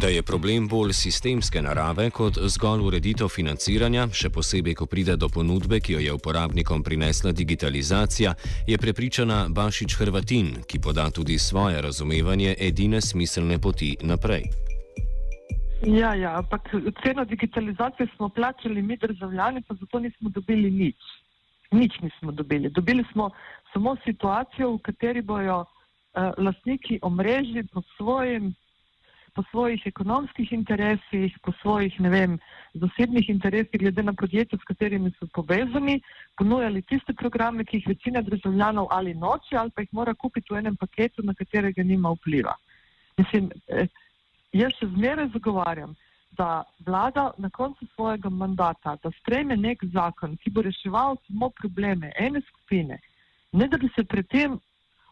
Da 0.00 0.08
je 0.08 0.22
problem 0.22 0.68
bolj 0.68 0.92
sistemske 0.92 1.62
narave 1.62 2.10
kot 2.10 2.38
zgolj 2.54 2.82
ureditev 2.84 3.30
financiranja, 3.32 4.02
še 4.12 4.28
posebej, 4.28 4.74
ko 4.76 4.86
pride 4.86 5.14
do 5.16 5.30
ponudbe, 5.32 5.78
ki 5.80 5.94
jo 5.94 6.02
je 6.04 6.12
uporabnikom 6.12 6.82
prinesla 6.84 7.32
digitalizacija, 7.32 8.34
je 8.68 8.76
prepričana 8.78 9.46
Bašič 9.48 9.96
Hrvatin, 9.96 10.50
ki 10.68 10.80
poda 10.84 11.06
tudi 11.10 11.38
svoje 11.38 11.80
razumevanje 11.80 12.52
edine 12.68 13.00
smiselne 13.00 13.56
poti 13.58 13.94
naprej. 14.02 14.44
Ja, 15.86 16.12
ja, 16.14 16.34
ampak 16.42 16.68
ceno 17.00 17.24
digitalizacije 17.24 18.08
smo 18.16 18.28
plačali 18.28 18.82
mi 18.82 18.96
državljani, 19.00 19.64
pa 19.68 19.74
zato 19.80 19.98
nismo 19.98 20.28
dobili 20.28 20.70
nič. 20.70 21.08
Nič 21.72 22.00
nismo 22.02 22.32
dobili. 22.32 22.68
Dobili 22.68 23.04
smo 23.12 23.30
samo 23.72 23.96
situacijo, 24.04 24.74
v 24.76 24.78
kateri 24.90 25.22
bojo 25.22 25.64
uh, 25.64 25.66
lastniki 26.36 26.98
omrežji 27.02 27.64
po, 27.72 27.82
svojim, 27.96 28.52
po 29.36 29.44
svojih 29.50 29.82
ekonomskih 29.86 30.52
interesih, 30.52 31.34
po 31.44 31.52
svojih, 31.60 31.98
ne 32.00 32.10
vem, 32.10 32.38
zasebnih 32.74 33.28
interesih, 33.28 33.80
glede 33.80 34.02
na 34.02 34.14
podjetja, 34.16 34.58
s 34.58 34.64
katerimi 34.64 35.12
so 35.18 35.28
povezani, 35.34 36.00
ponujali 36.40 36.82
tiste 36.88 37.12
programe, 37.12 37.64
ki 37.64 37.82
jih 37.82 37.92
večina 37.92 38.22
državljanov 38.24 38.88
ali 38.90 39.14
noče, 39.14 39.60
ali 39.60 39.70
pa 39.76 39.84
jih 39.84 39.92
mora 39.92 40.14
kupiti 40.14 40.54
v 40.54 40.64
enem 40.64 40.80
paketu, 40.80 41.22
na 41.22 41.34
katerega 41.34 41.84
nima 41.84 42.14
vpliva. 42.16 42.56
Mislim, 43.20 43.52
eh, 43.68 43.86
Jaz 44.56 44.76
še 44.78 44.88
zmeraj 44.94 45.30
zagovarjam, 45.34 45.94
da 46.36 46.64
vlada 46.86 47.30
na 47.38 47.50
koncu 47.50 47.86
svojega 47.94 48.30
mandata, 48.30 48.96
da 49.02 49.10
sprejme 49.20 49.56
nek 49.56 49.82
zakon, 49.92 50.36
ki 50.42 50.52
bo 50.52 50.64
reševal 50.66 51.16
samo 51.26 51.50
probleme 51.60 52.12
ene 52.20 52.42
skupine, 52.48 52.98
ne 53.52 53.68
da 53.68 53.78
bi 53.80 53.88
se 53.94 54.04
pri 54.04 54.22
tem 54.22 54.58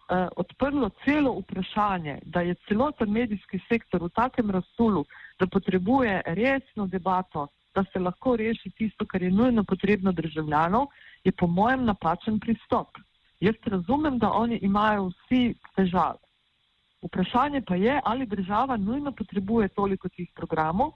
uh, 0.08 0.28
odprlo 0.36 0.90
celo 1.04 1.38
vprašanje, 1.38 2.18
da 2.24 2.40
je 2.40 2.54
celoten 2.68 3.10
medijski 3.10 3.60
sektor 3.68 4.02
v 4.02 4.08
takem 4.08 4.50
razsulu, 4.50 5.04
da 5.38 5.46
potrebuje 5.46 6.22
resno 6.26 6.86
debato, 6.86 7.48
da 7.74 7.84
se 7.92 7.98
lahko 7.98 8.36
reši 8.36 8.70
tisto, 8.70 9.06
kar 9.06 9.22
je 9.22 9.30
nujno 9.30 9.64
potrebno 9.64 10.12
državljanov, 10.12 10.86
je 11.24 11.32
po 11.32 11.46
mojem 11.46 11.84
napačen 11.84 12.40
pristop. 12.40 12.88
Jaz 13.40 13.54
razumem, 13.66 14.18
da 14.18 14.30
oni 14.32 14.58
imajo 14.62 15.10
vsi 15.10 15.54
težave. 15.76 16.18
Vprašanje 17.02 17.60
pa 17.66 17.74
je, 17.76 18.00
ali 18.04 18.26
država 18.26 18.76
nujno 18.76 19.12
potrebuje 19.12 19.68
toliko 19.68 20.08
teh 20.08 20.28
programov 20.34 20.92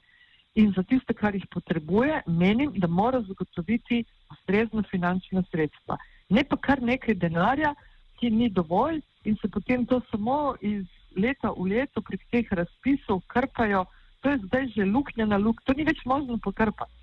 in 0.54 0.72
za 0.76 0.82
tiste, 0.82 1.14
kar 1.14 1.34
jih 1.34 1.44
potrebuje, 1.50 2.22
menim, 2.26 2.72
da 2.76 2.86
mora 2.86 3.20
zagotoviti 3.20 4.04
ustrezno 4.30 4.82
finančna 4.90 5.42
sredstva. 5.50 5.98
Ne 6.28 6.44
pa 6.44 6.56
kar 6.56 6.82
nekaj 6.82 7.14
denarja, 7.14 7.74
ki 8.20 8.30
ni 8.30 8.50
dovolj 8.50 9.00
in 9.24 9.36
se 9.40 9.48
potem 9.48 9.86
to 9.86 10.00
samo 10.10 10.54
iz 10.60 10.84
leta 11.16 11.52
v 11.56 11.70
leto 11.72 12.02
prek 12.02 12.22
teh 12.30 12.46
razpisov 12.50 13.22
krpajo. 13.26 13.84
To 14.20 14.30
je 14.30 14.38
zdaj 14.46 14.64
že 14.74 14.84
luknja 14.84 15.26
na 15.26 15.36
luk, 15.38 15.62
to 15.64 15.72
ni 15.72 15.84
več 15.84 16.02
možno 16.04 16.38
pokrpati. 16.42 16.98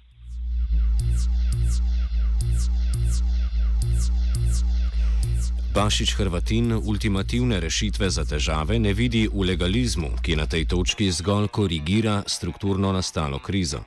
Bašič 5.75 6.15
Hrvatin 6.15 6.72
ultimativne 6.72 7.60
rešitve 7.60 8.07
za 8.07 8.24
težave 8.24 8.79
ne 8.79 8.93
vidi 8.95 9.27
v 9.27 9.43
legalizmu, 9.43 10.15
ki 10.24 10.39
na 10.39 10.48
tej 10.48 10.72
točki 10.72 11.12
zgolj 11.12 11.51
korigira 11.51 12.24
strukturno 12.27 12.95
nastalo 12.95 13.43
krizo. 13.43 13.84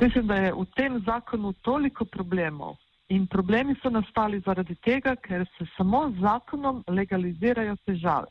Mislim, 0.00 0.26
da 0.26 0.34
je 0.34 0.52
v 0.52 0.64
tem 0.76 1.02
zakonu 1.06 1.52
toliko 1.52 2.04
problemov 2.04 2.76
In 3.10 3.26
problemi 3.26 3.74
so 3.82 3.90
nastali 3.90 4.38
zaradi 4.46 4.74
tega, 4.86 5.16
ker 5.16 5.42
se 5.56 5.64
samo 5.76 6.04
z 6.12 6.22
zakonom 6.22 6.84
legalizirajo 6.86 7.74
težave. 7.86 8.30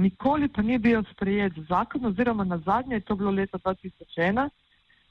Nikoli 0.00 0.48
pa 0.48 0.62
ni 0.62 0.78
bil 0.78 1.04
sprejet 1.10 1.58
zakon, 1.68 2.06
oziroma 2.08 2.46
na 2.48 2.58
zadnje 2.64 2.96
je 2.96 3.04
to 3.10 3.16
bilo 3.16 3.30
leta 3.30 3.58
2001, 3.58 4.48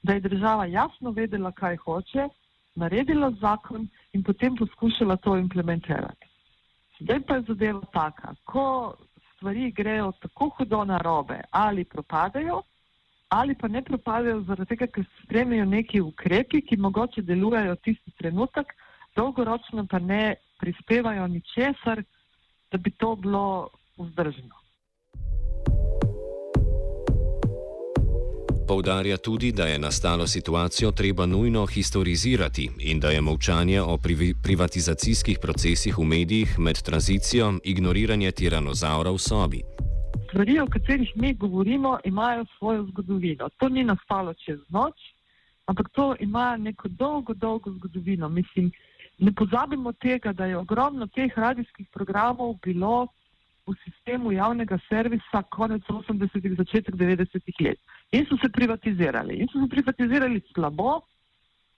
da 0.03 0.13
je 0.13 0.23
država 0.25 0.65
jasno 0.65 1.11
vedela, 1.11 1.51
kaj 1.51 1.77
hoče, 1.85 2.25
naredila 2.75 3.29
zakon 3.41 3.87
in 4.13 4.23
potem 4.23 4.57
poskušala 4.57 5.17
to 5.17 5.37
implementirati. 5.37 6.27
Zdaj 6.99 7.21
pa 7.27 7.35
je 7.35 7.45
zadeva 7.47 7.85
taka, 7.93 8.33
ko 8.43 8.65
stvari 9.35 9.71
grejo 9.71 10.11
tako 10.21 10.49
hudo 10.57 10.83
na 10.83 10.97
robe 10.97 11.41
ali 11.51 11.85
propadajo, 11.85 12.63
ali 13.33 13.55
pa 13.55 13.67
ne 13.67 13.81
propadajo 13.81 14.41
zaradi 14.47 14.69
tega, 14.69 14.87
ker 14.87 15.03
se 15.03 15.23
spremijo 15.25 15.65
neki 15.65 16.01
ukrepi, 16.01 16.61
ki 16.61 16.77
mogoče 16.77 17.21
delujejo 17.21 17.75
tisti 17.75 18.11
trenutek, 18.17 18.73
dolgoročno 19.15 19.87
pa 19.89 19.99
ne 19.99 20.35
prispevajo 20.61 21.27
ničesar, 21.27 22.03
da 22.71 22.77
bi 22.77 22.91
to 22.91 23.15
bilo 23.15 23.69
vzdržno. 23.97 24.61
Poudarja 28.67 29.17
tudi, 29.17 29.51
da 29.51 29.65
je 29.65 29.79
nastalo 29.79 30.27
situacijo 30.27 30.91
treba 30.91 31.25
nujno 31.25 31.65
historizirati 31.65 32.69
in 32.79 32.99
da 32.99 33.09
je 33.09 33.21
molčanje 33.21 33.81
o 33.81 33.97
privatizacijskih 34.43 35.39
procesih 35.41 35.97
v 35.97 36.03
medijih 36.03 36.59
med 36.59 36.81
tranzicijo 36.81 37.53
ignoriranje 37.63 38.31
tiranozaura 38.31 39.11
v 39.11 39.17
sobi. 39.17 39.63
Stvari, 40.33 40.59
o 40.59 40.65
katerih 40.67 41.11
mi 41.15 41.33
govorimo, 41.33 41.99
imajo 42.03 42.45
svojo 42.57 42.83
zgodovino. 42.83 43.49
To 43.49 43.69
ni 43.69 43.83
nastalo 43.83 44.33
čez 44.33 44.59
noč, 44.69 45.01
ampak 45.65 45.89
to 45.89 46.15
ima 46.19 46.57
neko 46.57 46.87
dolgo, 46.87 47.33
dolgo 47.33 47.71
zgodovino. 47.71 48.29
Mislim, 48.29 48.71
ne 49.17 49.31
pozabimo 49.31 49.91
tega, 49.93 50.33
da 50.33 50.45
je 50.45 50.57
ogromno 50.57 51.07
teh 51.07 51.37
radijskih 51.37 51.87
programov 51.93 52.55
bilo 52.65 53.07
v 53.67 53.75
sistemu 53.83 54.31
javnega 54.31 54.79
servisa 54.89 55.43
konec 55.49 55.83
80-ih, 55.83 56.55
začetek 56.57 56.95
90-ih 56.95 57.61
let. 57.61 57.79
In 58.11 58.25
so 58.25 58.37
se 58.41 58.49
privatizirali. 58.49 59.37
In 59.37 59.47
so 59.53 59.61
se 59.61 59.69
privatizirali 59.69 60.41
slabo, 60.53 61.01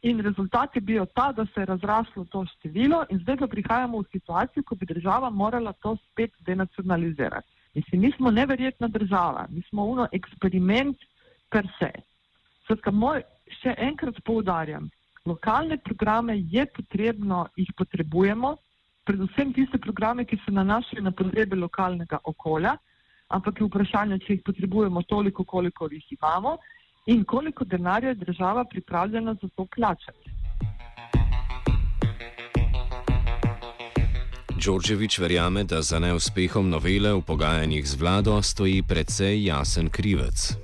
in 0.02 0.24
rezultat 0.24 0.76
je 0.76 0.82
bil 0.82 1.06
ta, 1.06 1.32
da 1.32 1.46
se 1.46 1.60
je 1.60 1.66
razraslo 1.66 2.24
to 2.32 2.46
število, 2.56 3.04
in 3.10 3.20
zdaj 3.20 3.38
pa 3.38 3.48
prihajamo 3.48 4.00
v 4.00 4.10
situacijo, 4.12 4.64
ko 4.64 4.76
bi 4.76 4.86
država 4.86 5.30
morala 5.30 5.74
to 5.74 5.98
spet 6.08 6.32
denacionalizirati. 6.40 7.55
Mislim, 7.76 8.02
mi 8.02 8.12
smo 8.12 8.32
neverjetna 8.32 8.88
država, 8.88 9.48
mi 9.50 9.62
smo 9.70 9.86
uno 9.86 10.08
eksperiment 10.12 10.98
per 11.50 11.68
se. 11.80 11.92
Svetka, 12.68 12.92
moj, 12.92 13.22
še 13.62 13.76
enkrat 13.78 14.22
poudarjam, 14.26 14.88
lokalne 15.26 15.78
programe 15.78 16.38
je 16.38 16.66
potrebno, 16.78 17.46
jih 17.60 17.74
potrebujemo, 17.78 18.56
predvsem 19.06 19.52
tiste 19.54 19.78
programe, 19.78 20.26
ki 20.26 20.40
se 20.46 20.54
nanašajo 20.56 21.04
na 21.04 21.12
potrebe 21.12 21.60
lokalnega 21.60 22.22
okolja, 22.24 22.78
ampak 23.36 23.60
je 23.60 23.68
vprašanje, 23.68 24.22
če 24.24 24.38
jih 24.38 24.46
potrebujemo 24.48 25.04
toliko, 25.10 25.44
koliko 25.44 25.90
jih 25.92 26.16
imamo 26.18 26.58
in 27.12 27.24
koliko 27.24 27.66
denarja 27.66 28.16
je 28.16 28.22
država 28.24 28.66
pripravljena 28.66 29.36
za 29.42 29.50
to 29.56 29.68
plačati. 29.76 30.35
Đorđevič 34.66 35.20
verjame, 35.20 35.64
da 35.64 35.82
za 35.82 36.00
neuspehom 36.00 36.70
novele 36.70 37.14
v 37.14 37.22
pogajanjih 37.22 37.86
z 37.86 38.02
vlado 38.02 38.42
stoji 38.42 38.82
precej 38.82 39.46
jasen 39.46 39.90
krivec. 39.94 40.58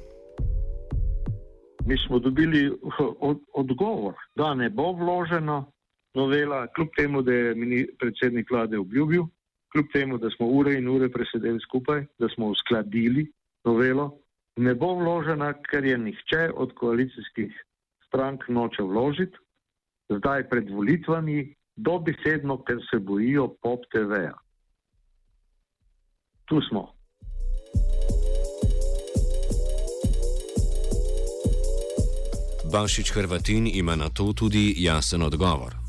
Mi 1.86 1.96
smo 1.98 2.20
dobili 2.20 2.72
od, 3.20 3.40
odgovor, 3.54 4.14
da 4.36 4.54
ne 4.54 4.70
bo 4.70 4.92
vloženo, 4.98 5.72
novela, 6.18 6.68
kljub 6.74 6.90
temu, 6.98 7.22
da 7.22 7.34
je 7.34 7.56
predsednik 8.00 8.52
vlade 8.52 8.78
obljubil, 8.78 9.24
kljub 9.72 9.86
temu, 9.94 10.18
da 10.18 10.30
smo 10.30 10.48
ure 10.48 10.74
in 10.74 10.88
ure 10.88 11.10
presedeli 11.10 11.60
skupaj, 11.60 12.06
da 12.20 12.30
smo 12.30 12.48
uskladili 12.48 13.30
novelo, 13.66 14.18
ne 14.58 14.74
bo 14.76 14.96
vložena, 14.98 15.54
ker 15.54 15.86
je 15.86 15.98
nihče 15.98 16.50
od 16.56 16.74
koalicijskih 16.74 17.54
strank 18.08 18.50
noče 18.50 18.84
vložiti, 18.84 19.38
zdaj 20.10 20.50
pred 20.50 20.70
volitvami, 20.70 21.54
dobesedno, 21.76 22.64
ker 22.64 22.78
se 22.90 23.00
bojijo 23.00 23.48
pop 23.62 23.86
TV-ja. 23.92 24.34
Tu 26.46 26.62
smo. 26.70 26.92
Bašič 32.72 33.12
Hrvatin 33.12 33.68
ima 33.68 33.96
na 33.96 34.10
to 34.10 34.34
tudi 34.34 34.74
jasen 34.78 35.22
odgovor 35.22 35.82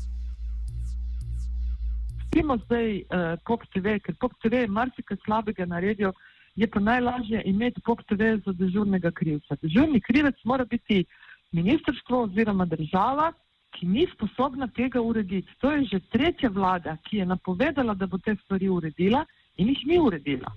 pustimo 2.33 2.57
zdaj 2.65 2.95
uh, 2.97 3.39
Pop 3.45 3.61
TV, 3.73 3.99
ker 3.99 4.15
Pop 4.19 4.33
TV 4.41 4.65
je 4.65 4.67
marsikaj 4.67 5.17
slabega 5.25 5.65
naredil, 5.65 6.11
je 6.55 6.67
pa 6.67 6.79
najlažje 6.79 7.41
imeti 7.45 7.81
Pop 7.85 8.01
TV 8.09 8.37
za 8.45 8.53
dežurnega 8.53 9.11
krivca. 9.11 9.55
Dežurni 9.61 10.01
krivec 10.01 10.35
mora 10.43 10.65
biti 10.65 11.05
ministrstvo 11.51 12.23
oziroma 12.23 12.65
država, 12.65 13.31
ki 13.73 13.87
ni 13.87 14.07
sposobna 14.13 14.67
tega 14.67 15.01
urediti. 15.01 15.47
To 15.61 15.71
je 15.71 15.85
že 15.85 15.99
tretja 16.11 16.49
vlada, 16.49 16.97
ki 17.03 17.17
je 17.17 17.25
napovedala, 17.25 17.93
da 17.93 18.07
bo 18.07 18.17
te 18.17 18.35
stvari 18.43 18.69
uredila 18.69 19.25
in 19.57 19.67
jih 19.67 19.87
ni 19.87 19.99
uredila. 19.99 20.53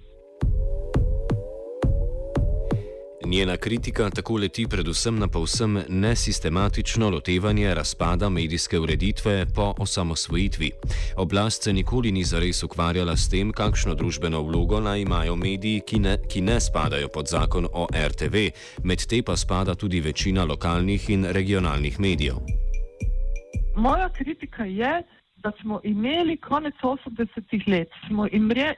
Njena 3.26 3.56
kritika 3.56 4.10
tako 4.10 4.36
leti 4.36 4.66
predvsem 4.66 5.18
na 5.18 5.28
povsem 5.28 5.82
nesistematično 5.88 7.10
lotevanje 7.10 7.74
razpada 7.74 8.28
medijske 8.28 8.78
ureditve 8.78 9.46
po 9.54 9.74
osamosvojitvi. 9.78 10.70
Oblast 11.16 11.62
se 11.62 11.72
nikoli 11.72 12.12
ni 12.12 12.24
zares 12.24 12.62
ukvarjala 12.62 13.16
s 13.16 13.28
tem, 13.30 13.52
kakšno 13.52 13.94
družbeno 13.94 14.42
vlogo 14.42 14.80
naj 14.80 15.00
imajo 15.00 15.36
mediji, 15.36 15.80
ki 15.86 15.98
ne, 15.98 16.18
ki 16.28 16.40
ne 16.40 16.60
spadajo 16.60 17.08
pod 17.08 17.26
zakon 17.26 17.66
o 17.72 17.88
RTV, 18.08 18.46
med 18.84 19.06
te 19.06 19.22
pa 19.22 19.36
spada 19.36 19.74
tudi 19.74 20.00
večina 20.00 20.44
lokalnih 20.44 21.10
in 21.10 21.24
regionalnih 21.24 22.00
medijev. 22.00 22.55
Moja 23.76 24.08
kritika 24.08 24.64
je, 24.64 25.02
da 25.36 25.52
smo 25.60 25.80
imeli 25.84 26.36
konec 26.36 26.74
80-ih 26.82 27.68
let, 27.68 27.88
smo 28.06 28.26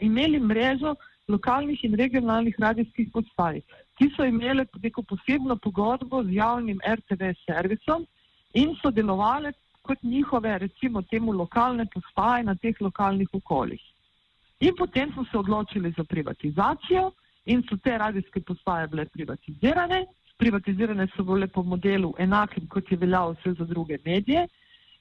imeli 0.01 0.41
mrežo 0.41 0.95
lokalnih 1.29 1.85
in 1.85 1.95
regionalnih 1.95 2.55
radijskih 2.59 3.09
postaj 3.13 3.61
ki 3.99 4.11
so 4.17 4.25
imele 4.25 4.65
neko 4.83 5.03
posebno 5.03 5.57
pogodbo 5.57 6.23
z 6.25 6.35
javnim 6.39 6.81
RTV 6.87 7.33
servisom 7.47 8.07
in 8.55 8.77
so 8.83 8.91
delovale 8.91 9.53
kot 9.83 10.03
njihove, 10.03 10.59
recimo, 10.59 11.03
temu 11.03 11.33
lokalne 11.33 11.87
postaje 11.95 12.45
na 12.45 12.55
teh 12.55 12.77
lokalnih 12.81 13.29
okoljih. 13.33 13.81
In 14.61 14.75
potem 14.79 15.13
smo 15.13 15.25
se 15.25 15.39
odločili 15.39 15.95
za 15.97 16.05
privatizacijo 16.05 17.11
in 17.47 17.63
so 17.69 17.77
te 17.77 17.99
radijske 17.99 18.41
postaje 18.41 18.89
bile 18.89 19.07
privatizirane. 19.07 20.05
Privatizirane 20.39 21.09
so 21.17 21.25
bile 21.25 21.47
po 21.47 21.63
modelu 21.63 22.13
enakim, 22.19 22.69
kot 22.69 22.93
je 22.93 22.99
veljal 22.99 23.33
vse 23.33 23.55
za 23.59 23.65
druge 23.65 23.99
medije. 24.05 24.47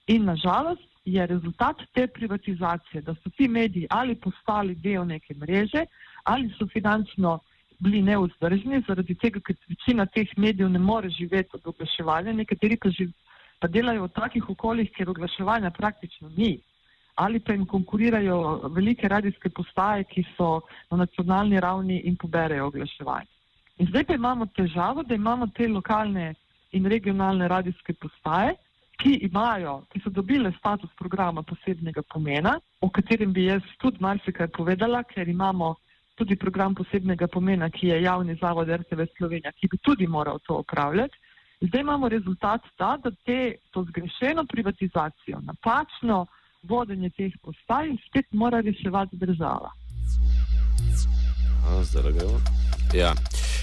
In 0.08 0.26
nažalost 0.26 0.88
je 1.06 1.26
rezultat 1.28 1.82
te 1.94 2.08
privatizacije, 2.08 3.02
da 3.02 3.16
so 3.16 3.30
ti 3.30 3.48
mediji 3.48 3.88
ali 3.90 4.16
postali 4.16 4.76
del 4.76 5.06
neke 5.06 5.34
mreže 5.34 5.86
ali 6.24 6.54
so 6.58 6.68
finančno 6.68 7.40
bili 7.80 8.02
neuzdržni, 8.02 8.82
zaradi 8.88 9.16
tega, 9.16 9.40
ker 9.40 9.56
večina 9.70 10.06
teh 10.06 10.32
medijev 10.38 10.70
ne 10.70 10.80
more 10.80 11.10
živeti 11.10 11.50
od 11.54 11.68
oglaševanja, 11.72 12.34
nekateri 12.34 12.78
pa, 12.78 12.90
živ, 12.90 13.12
pa 13.60 13.68
delajo 13.68 14.08
v 14.08 14.14
takih 14.16 14.50
okoljih, 14.50 14.92
kjer 14.96 15.10
oglaševanja 15.10 15.72
praktično 15.72 16.32
ni. 16.38 16.58
Ali 17.16 17.40
pa 17.40 17.54
jim 17.54 17.66
konkurirajo 17.66 18.70
velike 18.74 19.08
radijske 19.08 19.50
postaje, 19.50 20.04
ki 20.04 20.24
so 20.36 20.62
na 20.92 20.98
nacionalni 21.06 21.60
ravni 21.60 22.02
in 22.06 22.18
poberajo 22.18 22.68
oglaševanje. 22.68 23.32
In 23.78 23.88
zdaj 23.88 24.04
pa 24.04 24.14
imamo 24.14 24.46
težavo, 24.46 25.04
da 25.04 25.16
imamo 25.16 25.48
te 25.48 25.68
lokalne 25.68 26.34
in 26.72 26.86
regionalne 26.86 27.48
radijske 27.48 27.94
postaje, 27.94 28.56
ki 28.98 29.14
imajo, 29.30 29.82
ki 29.92 30.02
so 30.04 30.10
dobile 30.10 30.52
status 30.58 30.90
programa 30.98 31.44
posebnega 31.44 32.02
pomena, 32.14 32.58
o 32.82 32.90
katerem 32.90 33.34
bi 33.34 33.46
jaz 33.46 33.62
tudi 33.82 34.02
marsikaj 34.02 34.50
povedala, 34.58 35.04
ker 35.04 35.30
imamo 35.30 35.76
tudi 36.18 36.36
program 36.36 36.76
posebnega 36.76 37.28
pomena, 37.28 37.70
ki 37.70 37.88
je 37.88 38.02
javni 38.02 38.38
zavod 38.42 38.70
RTV 38.70 39.06
Slovenija, 39.18 39.54
ki 39.54 39.70
bi 39.72 39.78
tudi 39.78 40.08
moral 40.08 40.40
to 40.48 40.58
upravljati. 40.64 41.18
Zdaj 41.62 41.82
imamo 41.82 42.10
rezultat 42.10 42.62
ta, 42.78 42.98
da 43.04 43.12
te, 43.26 43.56
to 43.72 43.84
zgrešeno 43.84 44.46
privatizacijo, 44.46 45.40
napačno 45.46 46.26
vodenje 46.64 47.10
teh 47.10 47.34
postaj 47.42 47.94
spet 48.08 48.26
mora 48.32 48.62
reševati 48.62 49.18
država. 49.18 49.72
Ja. 52.94 53.14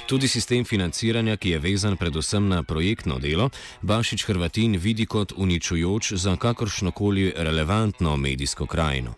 Tudi 0.04 0.28
sistem 0.28 0.64
financiranja, 0.64 1.36
ki 1.40 1.50
je 1.54 1.58
vezan 1.58 1.96
predvsem 1.96 2.48
na 2.48 2.62
projektno 2.62 3.16
delo, 3.18 3.48
Bašič 3.82 4.26
Hrvatin 4.28 4.76
vidi 4.76 5.06
kot 5.06 5.32
uničujoč 5.36 6.12
za 6.12 6.36
kakršnokoli 6.36 7.32
relevantno 7.36 8.16
medijsko 8.16 8.66
krajino. 8.66 9.14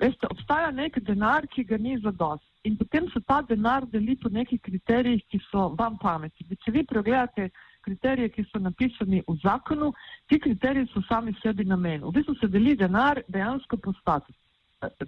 Veste, 0.00 0.26
obstaja 0.30 0.72
nek 0.74 0.98
denar, 1.06 1.46
ki 1.46 1.62
ga 1.64 1.78
ni 1.78 1.94
zadost. 2.02 2.42
In 2.64 2.76
potem 2.76 3.06
se 3.14 3.22
ta 3.26 3.38
denar 3.42 3.86
deli 3.86 4.18
po 4.18 4.28
nekih 4.28 4.60
kriterijih, 4.60 5.22
ki 5.30 5.38
so 5.46 5.70
vam 5.78 5.94
pametni. 6.02 6.58
Če 6.64 6.74
vi 6.74 6.82
pregledate 6.82 7.50
kriterije, 7.86 8.32
ki 8.34 8.48
so 8.50 8.58
napisani 8.58 9.22
v 9.28 9.38
zakonu, 9.44 9.92
ti 10.26 10.40
kriteriji 10.42 10.90
so 10.90 11.06
sami 11.06 11.36
sebi 11.42 11.64
namen. 11.64 12.02
V 12.02 12.16
bistvu 12.18 12.34
se 12.40 12.50
deli 12.50 12.74
denar 12.74 13.22
dejansko 13.28 13.76
po 13.76 13.94
statusu. 14.00 14.38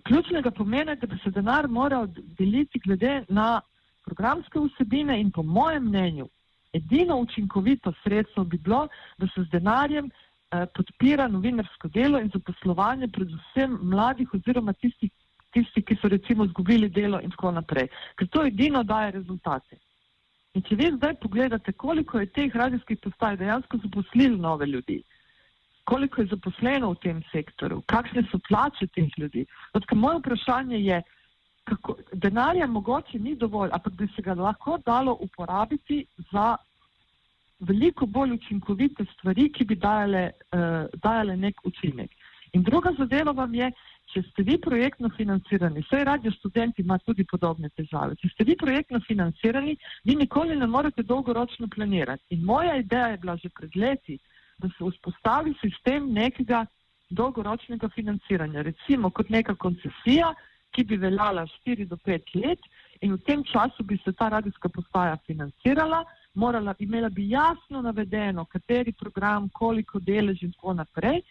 Ključnega 0.07 0.51
pomena 0.51 0.95
je, 0.95 1.03
da 1.03 1.07
bi 1.07 1.19
se 1.25 1.31
denar 1.31 1.67
moral 1.69 2.07
deliti 2.39 2.79
glede 2.79 3.25
na 3.29 3.57
programske 4.07 4.61
vsebine 4.61 5.21
in 5.21 5.31
po 5.35 5.43
mojem 5.43 5.89
mnenju 5.91 6.29
edino 6.77 7.17
učinkovito 7.17 7.93
sredstvo 8.03 8.45
bi 8.45 8.59
bilo, 8.59 8.89
da 9.19 9.27
se 9.27 9.45
z 9.45 9.51
denarjem 9.51 10.11
eh, 10.11 10.67
podpira 10.75 11.29
novinarsko 11.29 11.89
delo 11.89 12.21
in 12.21 12.31
zaposlovanje 12.35 13.09
predvsem 13.09 13.79
mladih 13.83 14.35
oziroma 14.35 14.73
tistih, 14.73 15.11
tisti, 15.53 15.83
ki 15.83 15.97
so 16.01 16.09
recimo 16.13 16.45
izgubili 16.45 16.89
delo 16.89 17.21
in 17.21 17.31
tako 17.31 17.53
naprej. 17.59 17.89
Ker 18.17 18.29
to 18.29 18.45
edino 18.47 18.83
daje 18.85 19.17
rezultate. 19.19 19.81
In 20.55 20.65
če 20.65 20.77
vi 20.77 20.93
zdaj 20.97 21.19
pogledate, 21.21 21.73
koliko 21.73 22.21
je 22.21 22.33
teh 22.39 22.55
radijskih 22.57 22.99
postaj 23.05 23.37
dejansko 23.37 23.79
zaposlili 23.83 24.39
nove 24.41 24.67
ljudi, 24.67 25.03
koliko 25.85 26.23
je 26.23 26.31
zaposleno 26.31 26.91
v 26.95 27.01
tem 27.03 27.21
sektoru, 27.33 27.83
kakšne 27.93 28.25
so 28.31 28.41
plače 28.49 28.89
teh 28.95 29.19
ljudi. 29.19 29.45
Odkaj 29.77 29.99
moje 29.99 30.23
vprašanje 30.23 30.81
je, 30.81 31.03
kako, 31.67 31.97
denarja 32.13 32.67
mogoče 32.67 33.19
ni 33.19 33.35
dovolj, 33.37 33.71
ampak 33.73 33.93
bi 33.99 34.09
se 34.17 34.23
ga 34.23 34.35
lahko 34.35 34.79
dalo 34.87 35.17
uporabiti 35.21 36.05
za 36.33 36.57
veliko 37.59 38.07
bolj 38.07 38.37
učinkovite 38.37 39.05
stvari, 39.15 39.51
ki 39.53 39.65
bi 39.65 39.77
dajale, 39.77 40.31
uh, 40.53 40.87
dajale 41.03 41.37
nek 41.37 41.61
učinek. 41.65 42.11
In 42.53 42.63
druga 42.63 42.93
zadeva 42.99 43.33
vam 43.33 43.55
je, 43.55 43.71
če 44.13 44.23
ste 44.31 44.45
vi 44.47 44.57
projektno 44.63 45.11
financirani, 45.17 45.83
vse 45.83 46.05
radio 46.07 46.31
študenti 46.31 46.83
ima 46.83 46.99
tudi 47.03 47.25
podobne 47.25 47.69
težave, 47.75 48.15
če 48.21 48.31
ste 48.35 48.47
vi 48.49 48.57
projektno 48.57 49.01
financirani, 49.07 49.75
vi 50.05 50.17
nikoli 50.17 50.57
ne 50.57 50.69
morete 50.71 51.03
dolgoročno 51.03 51.69
planirati. 51.75 52.37
In 52.37 52.45
moja 52.47 52.77
ideja 52.81 53.11
je 53.13 53.23
bila 53.25 53.37
že 53.43 53.51
pred 53.51 53.77
leti, 53.77 54.19
da 54.63 54.69
se 54.69 54.85
vzpostavi 54.85 55.55
sistem 55.61 56.13
nekega 56.13 56.65
dolgoročnega 57.11 57.89
financiranja, 57.95 58.63
recimo 58.63 59.11
kot 59.11 59.29
neka 59.31 59.55
koncesija, 59.55 60.33
ki 60.77 60.85
bi 60.85 60.99
veljala 61.01 61.47
4 61.65 61.89
do 61.89 61.97
5 61.97 62.37
let 62.43 62.69
in 63.01 63.15
v 63.15 63.21
tem 63.25 63.43
času 63.45 63.85
bi 63.85 63.97
se 64.05 64.13
ta 64.13 64.29
radijska 64.29 64.69
postaja 64.69 65.17
financirala, 65.27 66.05
morala, 66.35 66.75
imela 66.79 67.09
bi 67.09 67.31
jasno 67.31 67.83
navedeno, 67.83 68.45
kateri 68.45 68.93
program, 68.93 69.49
koliko 69.49 70.01
delež 70.01 70.43
in 70.43 70.53
tako 70.53 70.75
naprej 70.83 71.23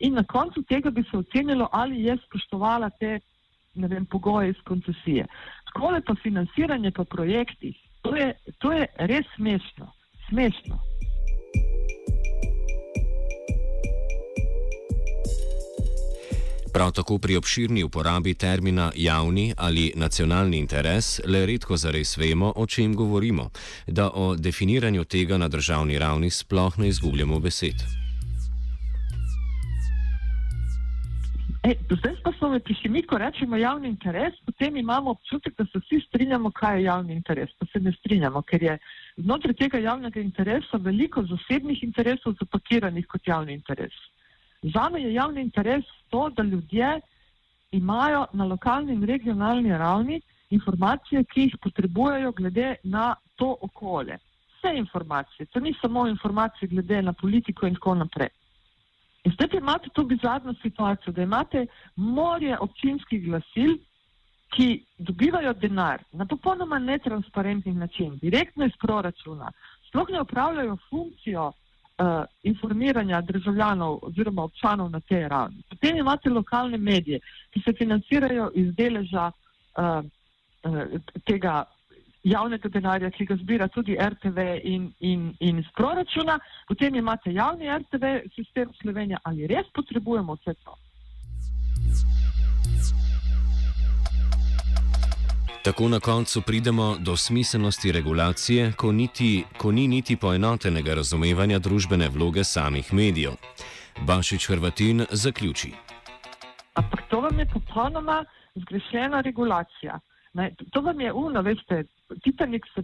in 0.00 0.14
na 0.14 0.24
koncu 0.24 0.62
tega 0.62 0.90
bi 0.90 1.04
se 1.10 1.16
ocenilo, 1.16 1.68
ali 1.72 2.02
je 2.04 2.16
spoštovala 2.26 2.90
te 2.90 3.20
vem, 3.74 4.06
pogoje 4.06 4.50
iz 4.50 4.60
koncesije. 4.64 5.26
Tako 5.72 5.94
je 5.94 6.00
pa 6.00 6.14
financiranje 6.22 6.90
po 6.90 7.04
projektih, 7.04 7.76
to 8.02 8.16
je, 8.16 8.32
to 8.58 8.72
je 8.72 8.86
res 8.98 9.26
smešno. 9.36 9.92
smešno. 10.28 10.78
Prav 16.74 16.90
tako 16.92 17.18
pri 17.18 17.36
obširni 17.36 17.84
uporabi 17.84 18.34
termina 18.34 18.90
javni 18.96 19.54
ali 19.56 19.92
nacionalni 19.96 20.58
interes 20.58 21.20
le 21.26 21.46
redko 21.46 21.76
zares 21.76 22.16
vemo, 22.18 22.52
o 22.56 22.66
čem 22.66 22.96
govorimo, 22.96 23.50
da 23.86 24.10
o 24.14 24.34
definiranju 24.36 25.04
tega 25.04 25.38
na 25.38 25.48
državni 25.48 25.98
ravni 25.98 26.30
sploh 26.30 26.78
ne 26.78 26.88
izgubljamo 26.88 27.38
besed. 27.40 27.74
E, 31.62 31.74
zdaj 31.90 32.16
pa 32.24 32.32
smo 32.38 32.58
prišli 32.64 32.90
mi, 32.90 33.02
ko 33.02 33.18
rečemo 33.18 33.56
javni 33.56 33.88
interes, 33.88 34.34
potem 34.46 34.76
imamo 34.76 35.10
občutek, 35.10 35.54
da 35.58 35.64
se 35.64 35.78
vsi 35.78 36.00
strinjamo, 36.08 36.50
kaj 36.50 36.76
je 36.78 36.84
javni 36.84 37.14
interes. 37.14 37.50
Pa 37.58 37.66
se 37.72 37.80
ne 37.80 37.92
strinjamo, 37.92 38.42
ker 38.42 38.62
je 38.62 38.78
znotraj 39.16 39.54
tega 39.54 39.78
javnega 39.78 40.20
interesa 40.20 40.76
veliko 40.76 41.22
zasebnih 41.22 41.82
interesov 41.82 42.34
zapakiranih 42.40 43.06
kot 43.06 43.28
javni 43.28 43.54
interes. 43.54 43.94
Zame 44.72 45.00
je 45.02 45.14
javni 45.14 45.40
interes 45.40 45.84
to, 46.08 46.30
da 46.30 46.42
ljudje 46.42 47.00
imajo 47.72 48.26
na 48.32 48.44
lokalni 48.44 48.92
in 48.92 49.02
regionalni 49.02 49.78
ravni 49.78 50.20
informacije, 50.50 51.24
ki 51.24 51.40
jih 51.40 51.56
potrebujejo 51.62 52.32
glede 52.32 52.74
na 52.82 53.14
to 53.36 53.56
okolje. 53.60 54.18
Vse 54.56 54.76
informacije, 54.76 55.46
to 55.46 55.60
ni 55.60 55.74
samo 55.80 56.06
informacije 56.06 56.68
glede 56.68 57.02
na 57.02 57.12
politiko 57.12 57.66
in 57.66 57.74
tako 57.74 57.94
naprej. 57.94 58.28
In 59.24 59.32
zdaj 59.32 59.58
imate 59.58 59.88
to 59.92 60.04
bizarno 60.04 60.54
situacijo, 60.62 61.12
da 61.12 61.22
imate 61.22 61.66
morje 61.96 62.58
občinskih 62.58 63.24
glasil, 63.24 63.76
ki 64.54 64.84
dobivajo 64.98 65.52
denar 65.52 66.02
na 66.12 66.26
popolnoma 66.26 66.78
netransparentni 66.78 67.72
način, 67.72 68.18
direktno 68.22 68.64
iz 68.64 68.72
proračuna, 68.80 69.50
sploh 69.88 70.08
ne 70.10 70.20
upravljajo 70.20 70.76
funkcijo 70.90 71.52
uh, 71.98 72.24
informiranja 72.42 73.20
državljanov 73.20 73.98
oziroma 74.02 74.42
občanov 74.44 74.90
na 74.90 75.00
tej 75.00 75.28
ravni. 75.28 75.62
Potem 75.68 75.96
imate 75.96 76.30
lokalne 76.30 76.78
medije, 76.78 77.20
ki 77.50 77.60
se 77.60 77.72
financirajo 77.78 78.50
iz 78.54 78.74
deleža 78.74 79.30
uh, 79.30 80.04
uh, 80.64 81.00
tega 81.26 81.64
javnega 82.24 82.68
denarja, 82.68 83.10
ki 83.10 83.26
ga 83.28 83.36
zbira 83.36 83.68
tudi 83.68 83.96
RTV 84.00 84.38
in, 84.64 84.88
in, 85.00 85.34
in 85.40 85.58
iz 85.58 85.66
proračuna, 85.76 86.38
potem 86.68 86.94
imate 86.94 87.32
javni 87.32 87.68
RTV 87.68 88.14
sistem 88.34 88.72
Slovenije, 88.80 89.18
ali 89.22 89.46
res 89.46 89.68
potrebujemo 89.74 90.34
vse 90.40 90.54
to? 90.64 90.78
Tako 95.64 95.88
na 95.88 96.00
koncu 96.00 96.42
pridemo 96.42 96.96
do 96.98 97.16
smiselnosti 97.16 97.92
regulacije, 97.92 98.72
ko, 98.76 98.92
niti, 98.92 99.44
ko 99.58 99.72
ni 99.72 99.88
niti 99.88 100.16
poenotenega 100.16 100.94
razumevanja 100.94 101.58
družbene 101.58 102.08
vloge 102.08 102.44
samih 102.44 102.92
medijev. 102.92 103.32
Bašič 104.06 104.48
Hrvatin 104.48 105.06
zaključi. 105.10 105.72
Ampak 106.74 107.00
to 107.08 107.20
vam 107.20 107.38
je 107.38 107.46
popolnoma 107.52 108.24
zgrešena 108.54 109.20
regulacija. 109.20 109.98
Ne, 110.34 110.50
to 110.70 110.80
vam 110.80 111.00
je 111.00 111.12
uno, 111.12 111.42
veste, 111.42 111.84
Titanik 112.24 112.66
se 112.74 112.82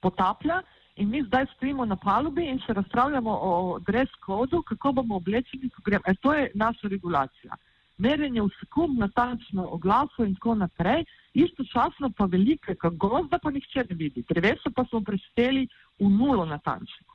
potaplja 0.00 0.62
in 0.96 1.10
mi 1.10 1.22
zdaj 1.26 1.46
stojimo 1.56 1.84
na 1.84 1.96
palubi 1.96 2.46
in 2.46 2.60
se 2.66 2.72
razpravljamo 2.72 3.38
o 3.42 3.78
dress 3.86 4.12
kodu, 4.26 4.62
kako 4.62 4.92
bomo 4.92 5.16
oblečeni, 5.16 5.70
ko 5.70 5.82
gremo. 5.84 6.02
E, 6.06 6.14
to 6.14 6.34
je 6.34 6.50
naša 6.54 6.88
regulacija. 6.88 7.56
Merjenje 7.98 8.42
v 8.42 8.50
sekund, 8.60 8.98
natančno 8.98 9.68
oglasu 9.76 10.24
in 10.24 10.34
tako 10.34 10.54
naprej, 10.54 11.04
istočasno 11.34 12.10
pa 12.16 12.24
velike, 12.24 12.74
kot 12.74 12.96
gozda 12.98 13.38
pa 13.38 13.50
nihče 13.50 13.84
ne 13.90 13.96
vidi. 13.96 14.24
Drevesa 14.28 14.70
pa 14.74 14.84
smo 14.90 15.00
prešteli 15.00 15.68
v 16.00 16.08
nulo 16.10 16.44
natančno. 16.44 17.14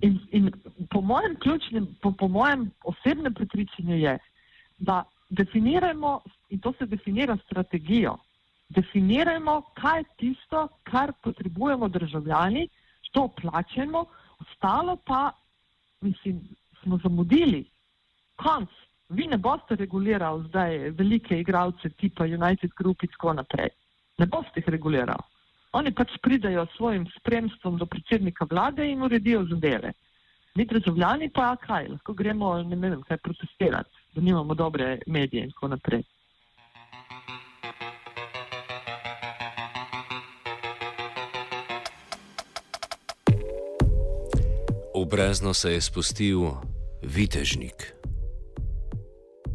In, 0.00 0.18
in 0.30 0.50
po 0.90 1.00
mojem 1.00 1.36
ključnem, 1.40 1.86
po, 2.02 2.12
po 2.12 2.28
mojem 2.28 2.70
osebnem 2.84 3.34
prepričanju 3.34 3.96
je, 3.96 4.18
da 4.78 5.04
definiramo, 5.28 6.20
in 6.50 6.60
to 6.60 6.72
se 6.78 6.86
definira 6.86 7.36
strategijo, 7.44 8.16
definirajmo, 8.68 9.62
kaj 9.74 10.00
je 10.00 10.04
tisto, 10.16 10.68
kar 10.82 11.12
potrebujemo 11.22 11.88
državljani, 11.88 12.68
to 13.12 13.28
plačemo, 13.40 14.04
ostalo 14.40 14.96
pa, 14.96 15.30
mislim, 16.00 16.40
smo 16.82 16.98
zamudili. 17.02 17.64
Konc, 18.36 18.68
vi 19.08 19.26
ne 19.26 19.36
boste 19.38 19.76
regulirali 19.76 20.44
zdaj 20.48 20.90
velike 20.90 21.40
igralce 21.40 21.88
tipa 21.88 22.24
United 22.24 22.70
Group 22.78 23.02
in 23.02 23.08
tako 23.08 23.32
naprej. 23.32 23.68
Ne 24.18 24.26
boste 24.26 24.60
jih 24.60 24.68
regulirali. 24.68 25.22
Oni 25.72 25.92
pač 25.94 26.16
pridajo 26.22 26.66
s 26.66 26.76
svojim 26.76 27.06
spremstvom 27.18 27.78
do 27.78 27.86
predsednika 27.86 28.46
vlade 28.50 28.86
in 28.90 29.02
uredijo 29.02 29.44
zadeve. 29.44 29.92
Mi 30.54 30.64
državljani 30.64 31.28
pa 31.34 31.56
kaj, 31.56 31.88
lahko 31.88 32.14
gremo, 32.14 32.62
ne 32.62 32.76
vem, 32.76 33.02
kaj 33.02 33.16
protestirati, 33.16 33.90
da 34.14 34.20
nimamo 34.20 34.54
dobre 34.54 34.98
medije 35.06 35.44
in 35.44 35.50
tako 35.52 35.68
naprej. 35.68 36.02
V 44.96 45.04
brezno 45.10 45.54
se 45.54 45.72
je 45.72 45.80
spustil 45.80 46.40
vitežnik. 47.02 47.95